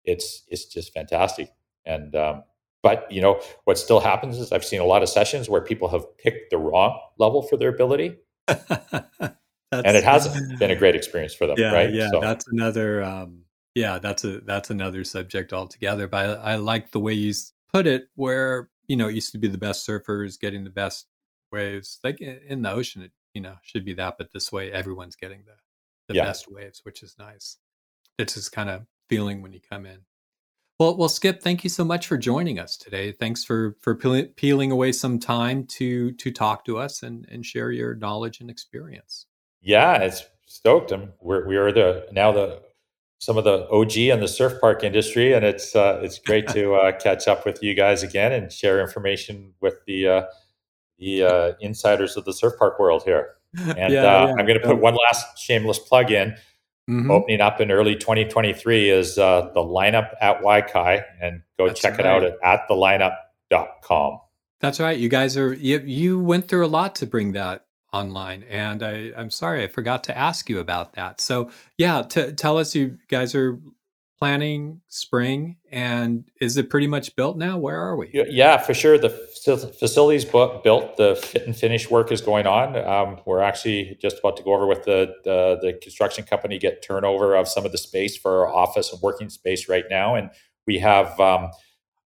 it's 0.05 0.43
it's 0.47 0.65
just 0.65 0.93
fantastic. 0.93 1.49
And 1.85 2.15
um, 2.15 2.43
but 2.83 3.11
you 3.11 3.21
know 3.21 3.41
what 3.65 3.77
still 3.77 3.99
happens 3.99 4.37
is 4.37 4.51
I've 4.51 4.65
seen 4.65 4.79
a 4.79 4.85
lot 4.85 5.03
of 5.03 5.09
sessions 5.09 5.49
where 5.49 5.61
people 5.61 5.87
have 5.89 6.05
picked 6.17 6.51
the 6.51 6.57
wrong 6.57 6.99
level 7.17 7.41
for 7.41 7.57
their 7.57 7.69
ability, 7.69 8.17
and 8.47 9.35
it 9.71 10.03
hasn't 10.03 10.59
been 10.59 10.71
a 10.71 10.75
great 10.75 10.95
experience 10.95 11.33
for 11.33 11.47
them. 11.47 11.55
Yeah, 11.57 11.73
right? 11.73 11.93
Yeah, 11.93 12.09
so. 12.11 12.19
that's 12.19 12.47
another. 12.47 13.03
Um, 13.03 13.43
yeah, 13.75 13.99
that's 13.99 14.23
a 14.23 14.39
that's 14.41 14.69
another 14.69 15.03
subject 15.03 15.53
altogether. 15.53 16.07
But 16.07 16.39
I, 16.39 16.53
I 16.53 16.55
like 16.55 16.91
the 16.91 16.99
way 16.99 17.13
you 17.13 17.33
put 17.71 17.87
it, 17.87 18.07
where 18.15 18.69
you 18.87 18.95
know 18.95 19.07
it 19.07 19.15
used 19.15 19.31
to 19.33 19.37
be 19.37 19.47
the 19.47 19.57
best 19.57 19.87
surfers 19.87 20.39
getting 20.39 20.63
the 20.63 20.69
best 20.69 21.07
waves, 21.51 21.99
like 22.03 22.21
in 22.21 22.61
the 22.61 22.71
ocean. 22.71 23.03
It 23.03 23.11
you 23.33 23.41
know 23.41 23.55
should 23.61 23.85
be 23.85 23.93
that, 23.93 24.15
but 24.17 24.31
this 24.33 24.51
way 24.51 24.71
everyone's 24.71 25.15
getting 25.15 25.43
the 25.45 25.53
the 26.07 26.15
yeah. 26.15 26.23
best 26.23 26.51
waves, 26.51 26.81
which 26.83 27.03
is 27.03 27.15
nice. 27.19 27.57
It's 28.17 28.35
this 28.35 28.49
kind 28.49 28.69
of 28.69 28.85
feeling 29.09 29.41
when 29.41 29.53
you 29.53 29.59
come 29.59 29.85
in. 29.85 29.99
Well, 30.79 30.95
well, 30.95 31.09
Skip, 31.09 31.41
thank 31.41 31.63
you 31.63 31.71
so 31.71 31.83
much 31.83 32.05
for 32.05 32.17
joining 32.17 32.59
us 32.59 32.77
today. 32.77 33.11
Thanks 33.11 33.43
for 33.43 33.75
for 33.81 33.95
peeling 33.95 34.71
away 34.71 34.91
some 34.91 35.17
time 35.17 35.65
to 35.67 36.11
to 36.11 36.31
talk 36.31 36.65
to 36.65 36.77
us 36.77 37.01
and 37.01 37.25
and 37.31 37.43
share 37.43 37.71
your 37.71 37.95
knowledge 37.95 38.41
and 38.41 38.49
experience. 38.49 39.25
Yeah, 39.61 39.97
it's 39.97 40.23
stoked. 40.45 40.91
I'm, 40.91 41.13
we're 41.19 41.47
we 41.47 41.55
are 41.57 41.71
the 41.71 42.07
now 42.11 42.31
the 42.31 42.61
some 43.19 43.37
of 43.37 43.43
the 43.43 43.67
OG 43.69 43.97
in 43.97 44.19
the 44.19 44.27
surf 44.27 44.61
park 44.61 44.83
industry, 44.83 45.33
and 45.33 45.43
it's 45.43 45.75
uh, 45.75 45.99
it's 46.03 46.19
great 46.19 46.47
to 46.49 46.75
uh, 46.81 46.91
catch 46.99 47.27
up 47.27 47.43
with 47.45 47.63
you 47.63 47.73
guys 47.73 48.03
again 48.03 48.31
and 48.31 48.51
share 48.51 48.79
information 48.79 49.53
with 49.59 49.83
the 49.87 50.07
uh, 50.07 50.21
the 50.99 51.23
uh, 51.23 51.51
insiders 51.59 52.17
of 52.17 52.25
the 52.25 52.33
surf 52.33 52.53
park 52.59 52.79
world 52.79 53.03
here. 53.03 53.33
And 53.59 53.93
yeah, 53.93 54.01
uh, 54.01 54.25
yeah. 54.27 54.35
I'm 54.37 54.45
going 54.45 54.59
to 54.59 54.67
put 54.67 54.77
one 54.77 54.95
last 55.07 55.39
shameless 55.39 55.79
plug 55.79 56.11
in. 56.11 56.35
Mm-hmm. 56.89 57.11
Opening 57.11 57.41
up 57.41 57.59
in 57.59 57.69
early 57.69 57.95
2023 57.95 58.89
is 58.89 59.17
uh, 59.17 59.49
the 59.53 59.59
lineup 59.59 60.11
at 60.21 60.41
Wai 60.41 60.61
Kai, 60.61 61.03
and 61.21 61.41
go 61.57 61.67
That's 61.67 61.81
check 61.81 61.97
right. 61.97 61.99
it 61.99 62.05
out 62.05 62.23
at, 62.23 62.35
at 62.43 62.69
thelineup.com. 62.69 64.19
That's 64.61 64.79
right. 64.79 64.97
You 64.97 65.09
guys 65.09 65.35
are 65.35 65.53
you, 65.53 65.79
you 65.79 66.19
went 66.19 66.47
through 66.47 66.65
a 66.65 66.67
lot 66.67 66.95
to 66.95 67.05
bring 67.05 67.33
that 67.33 67.65
online, 67.91 68.43
and 68.43 68.81
I, 68.83 69.11
I'm 69.17 69.29
sorry 69.29 69.63
I 69.63 69.67
forgot 69.67 70.05
to 70.05 70.17
ask 70.17 70.49
you 70.49 70.59
about 70.59 70.93
that. 70.93 71.19
So 71.19 71.51
yeah, 71.77 72.03
t- 72.03 72.31
tell 72.31 72.57
us 72.57 72.73
you 72.73 72.97
guys 73.09 73.35
are 73.35 73.59
planning 74.17 74.81
spring 74.87 75.57
and 75.71 76.25
is 76.41 76.57
it 76.57 76.69
pretty 76.71 76.87
much 76.87 77.15
built 77.15 77.37
now 77.37 77.55
where 77.55 77.79
are 77.79 77.95
we 77.95 78.09
yeah 78.11 78.57
for 78.57 78.73
sure 78.73 78.97
the 78.97 79.09
facilities 79.55 80.25
built 80.25 80.97
the 80.97 81.15
fit 81.15 81.45
and 81.45 81.55
finish 81.55 81.89
work 81.89 82.11
is 82.11 82.21
going 82.21 82.45
on 82.45 82.75
um, 82.85 83.19
we're 83.25 83.41
actually 83.41 83.97
just 84.01 84.19
about 84.19 84.35
to 84.35 84.43
go 84.43 84.53
over 84.53 84.67
with 84.67 84.83
the, 84.83 85.13
the, 85.23 85.57
the 85.61 85.73
construction 85.81 86.23
company 86.23 86.57
get 86.57 86.83
turnover 86.83 87.35
of 87.35 87.47
some 87.47 87.65
of 87.65 87.71
the 87.71 87.77
space 87.77 88.17
for 88.17 88.45
our 88.45 88.53
office 88.53 88.91
and 88.91 89.01
working 89.01 89.29
space 89.29 89.69
right 89.69 89.85
now 89.89 90.15
and 90.15 90.29
we 90.65 90.77
have 90.79 91.19
um, 91.19 91.49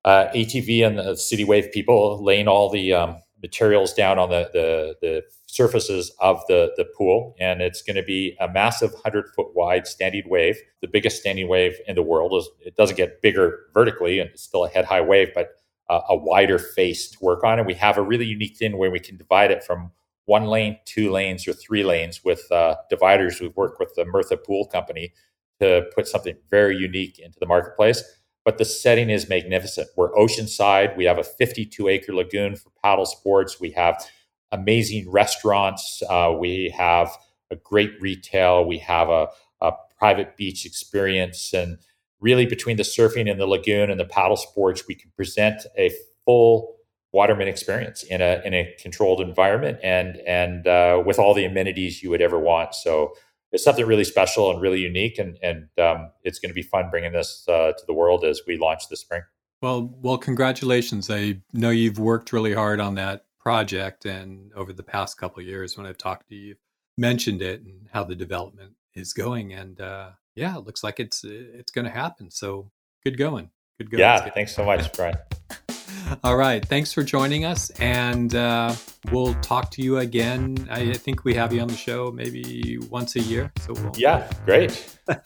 uh, 0.05 0.27
atv 0.35 0.85
and 0.85 0.97
the 0.97 1.13
Citywave 1.13 1.71
people 1.71 2.23
laying 2.23 2.47
all 2.47 2.69
the 2.69 2.93
um, 2.93 3.21
materials 3.41 3.93
down 3.93 4.19
on 4.19 4.29
the, 4.29 4.49
the, 4.53 4.95
the 5.01 5.23
surfaces 5.45 6.11
of 6.19 6.41
the, 6.47 6.71
the 6.77 6.85
pool. 6.85 7.35
And 7.39 7.61
it's 7.61 7.81
going 7.81 7.95
to 7.95 8.03
be 8.03 8.35
a 8.39 8.47
massive 8.47 8.91
100 8.93 9.29
foot 9.35 9.55
wide 9.55 9.87
standing 9.87 10.23
wave, 10.27 10.57
the 10.81 10.87
biggest 10.87 11.19
standing 11.19 11.47
wave 11.47 11.77
in 11.87 11.95
the 11.95 12.03
world. 12.03 12.43
It 12.61 12.75
doesn't 12.75 12.97
get 12.97 13.21
bigger 13.21 13.59
vertically, 13.73 14.19
and 14.19 14.29
it's 14.29 14.43
still 14.43 14.65
a 14.65 14.69
head 14.69 14.85
high 14.85 15.01
wave, 15.01 15.29
but 15.33 15.49
a 15.89 16.15
wider 16.15 16.59
face 16.59 17.09
to 17.09 17.17
work 17.21 17.43
on. 17.43 17.57
And 17.57 17.67
we 17.67 17.73
have 17.75 17.97
a 17.97 18.01
really 18.01 18.25
unique 18.25 18.57
thing 18.57 18.77
where 18.77 18.91
we 18.91 18.99
can 18.99 19.17
divide 19.17 19.51
it 19.51 19.63
from 19.63 19.91
one 20.25 20.45
lane, 20.45 20.77
two 20.85 21.09
lanes, 21.09 21.47
or 21.47 21.53
three 21.53 21.83
lanes 21.83 22.23
with 22.23 22.51
uh, 22.51 22.75
dividers. 22.89 23.41
We've 23.41 23.55
worked 23.55 23.79
with 23.79 23.93
the 23.95 24.05
Myrtha 24.05 24.37
Pool 24.37 24.67
Company 24.67 25.13
to 25.59 25.83
put 25.95 26.07
something 26.07 26.35
very 26.49 26.77
unique 26.77 27.19
into 27.19 27.39
the 27.39 27.47
marketplace. 27.47 28.03
But 28.45 28.57
the 28.57 28.65
setting 28.65 29.09
is 29.09 29.27
magnificent. 29.27 29.89
We're 29.97 30.13
oceanside. 30.13 30.95
We 30.95 31.05
have 31.05 31.17
a 31.17 31.23
52 31.23 31.87
acre 31.87 32.13
lagoon 32.13 32.55
for 32.55 32.69
paddle 32.83 33.05
sports. 33.05 33.59
We 33.59 33.71
have 33.71 34.03
amazing 34.51 35.09
restaurants. 35.09 36.01
Uh, 36.09 36.33
we 36.37 36.73
have 36.77 37.11
a 37.51 37.55
great 37.55 37.99
retail. 37.99 38.65
We 38.65 38.77
have 38.79 39.09
a, 39.09 39.27
a, 39.61 39.73
private 39.97 40.37
beach 40.37 40.65
experience. 40.65 41.53
And 41.53 41.77
really, 42.19 42.45
between 42.45 42.77
the 42.77 42.83
surfing 42.83 43.29
and 43.29 43.39
the 43.39 43.47
lagoon 43.47 43.89
and 43.89 43.99
the 43.99 44.05
paddle 44.05 44.37
sports, 44.37 44.83
we 44.87 44.95
can 44.95 45.11
present 45.15 45.61
a 45.77 45.91
full 46.25 46.75
waterman 47.11 47.47
experience 47.47 48.03
in 48.03 48.21
a 48.21 48.41
in 48.45 48.53
a 48.53 48.71
controlled 48.79 49.19
environment 49.19 49.79
and 49.83 50.17
and 50.27 50.67
uh, 50.67 51.01
with 51.05 51.17
all 51.17 51.33
the 51.33 51.45
amenities 51.45 52.03
you 52.03 52.09
would 52.09 52.21
ever 52.21 52.39
want. 52.39 52.75
So 52.75 53.13
it's 53.51 53.63
something 53.63 53.85
really 53.85 54.03
special 54.03 54.51
and 54.51 54.61
really 54.61 54.79
unique, 54.79 55.17
and 55.17 55.37
and 55.41 55.69
um, 55.79 56.11
it's 56.23 56.39
going 56.39 56.49
to 56.49 56.55
be 56.55 56.61
fun 56.61 56.89
bringing 56.89 57.13
this 57.13 57.45
uh, 57.47 57.71
to 57.71 57.83
the 57.87 57.93
world 57.93 58.23
as 58.23 58.41
we 58.45 58.57
launch 58.57 58.89
this 58.89 59.01
spring. 59.01 59.23
Well, 59.61 59.93
well, 60.01 60.17
congratulations! 60.17 61.09
I 61.09 61.41
know 61.53 61.69
you've 61.69 61.99
worked 61.99 62.31
really 62.31 62.53
hard 62.53 62.79
on 62.79 62.95
that 62.95 63.25
project. 63.39 64.05
And 64.05 64.51
over 64.53 64.73
the 64.73 64.83
past 64.83 65.17
couple 65.17 65.41
years, 65.41 65.77
when 65.77 65.87
I've 65.87 65.97
talked 65.97 66.29
to 66.29 66.35
you, 66.35 66.55
mentioned 66.97 67.41
it 67.41 67.61
and 67.61 67.87
how 67.91 68.03
the 68.03 68.15
development 68.15 68.73
is 68.93 69.13
going. 69.13 69.53
And 69.53 69.79
uh, 69.79 70.11
yeah, 70.39 70.57
it 70.57 70.65
looks 70.65 70.83
like 70.83 70.99
it's 70.99 71.23
it's 71.23 71.71
going 71.71 71.85
to 71.85 71.91
happen. 71.91 72.31
So 72.31 72.71
good 73.03 73.17
going. 73.17 73.49
Good 73.77 73.91
going. 73.91 73.99
Yeah, 73.99 74.29
thanks 74.29 74.55
so 74.55 74.63
much, 74.63 74.91
Brian. 74.93 75.17
All 76.23 76.37
right. 76.37 76.65
Thanks 76.65 76.93
for 76.93 77.03
joining 77.03 77.45
us. 77.45 77.69
And 77.79 78.33
uh, 78.33 78.73
we'll 79.11 79.33
talk 79.35 79.71
to 79.71 79.81
you 79.81 79.97
again. 79.97 80.67
I 80.71 80.93
think 80.93 81.23
we 81.23 81.33
have 81.35 81.53
you 81.53 81.61
on 81.61 81.67
the 81.67 81.75
show 81.75 82.11
maybe 82.11 82.77
once 82.89 83.15
a 83.15 83.19
year. 83.19 83.51
So 83.61 83.73
we'll, 83.73 83.91
yeah, 83.95 84.29
great. 84.45 84.97
I'm 85.07 85.19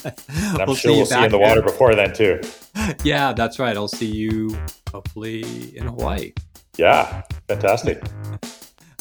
we'll 0.65 0.75
sure 0.75 0.91
we'll 0.91 1.05
see 1.05 1.17
you 1.17 1.25
in 1.25 1.31
the 1.31 1.39
water 1.39 1.61
before 1.61 1.95
then, 1.95 2.13
too. 2.13 2.41
Yeah, 3.03 3.33
that's 3.33 3.59
right. 3.59 3.77
I'll 3.77 3.87
see 3.87 4.07
you 4.07 4.57
hopefully 4.91 5.77
in 5.77 5.85
Hawaii. 5.85 6.33
Yeah, 6.75 7.21
fantastic. 7.47 8.01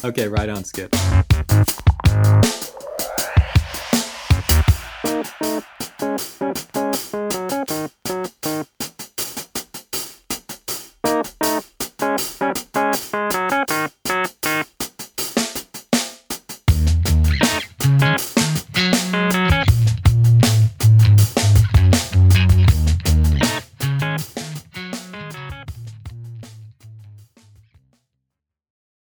okay, 0.03 0.27
right 0.27 0.47
on, 0.47 0.63
Skip. 0.63 0.95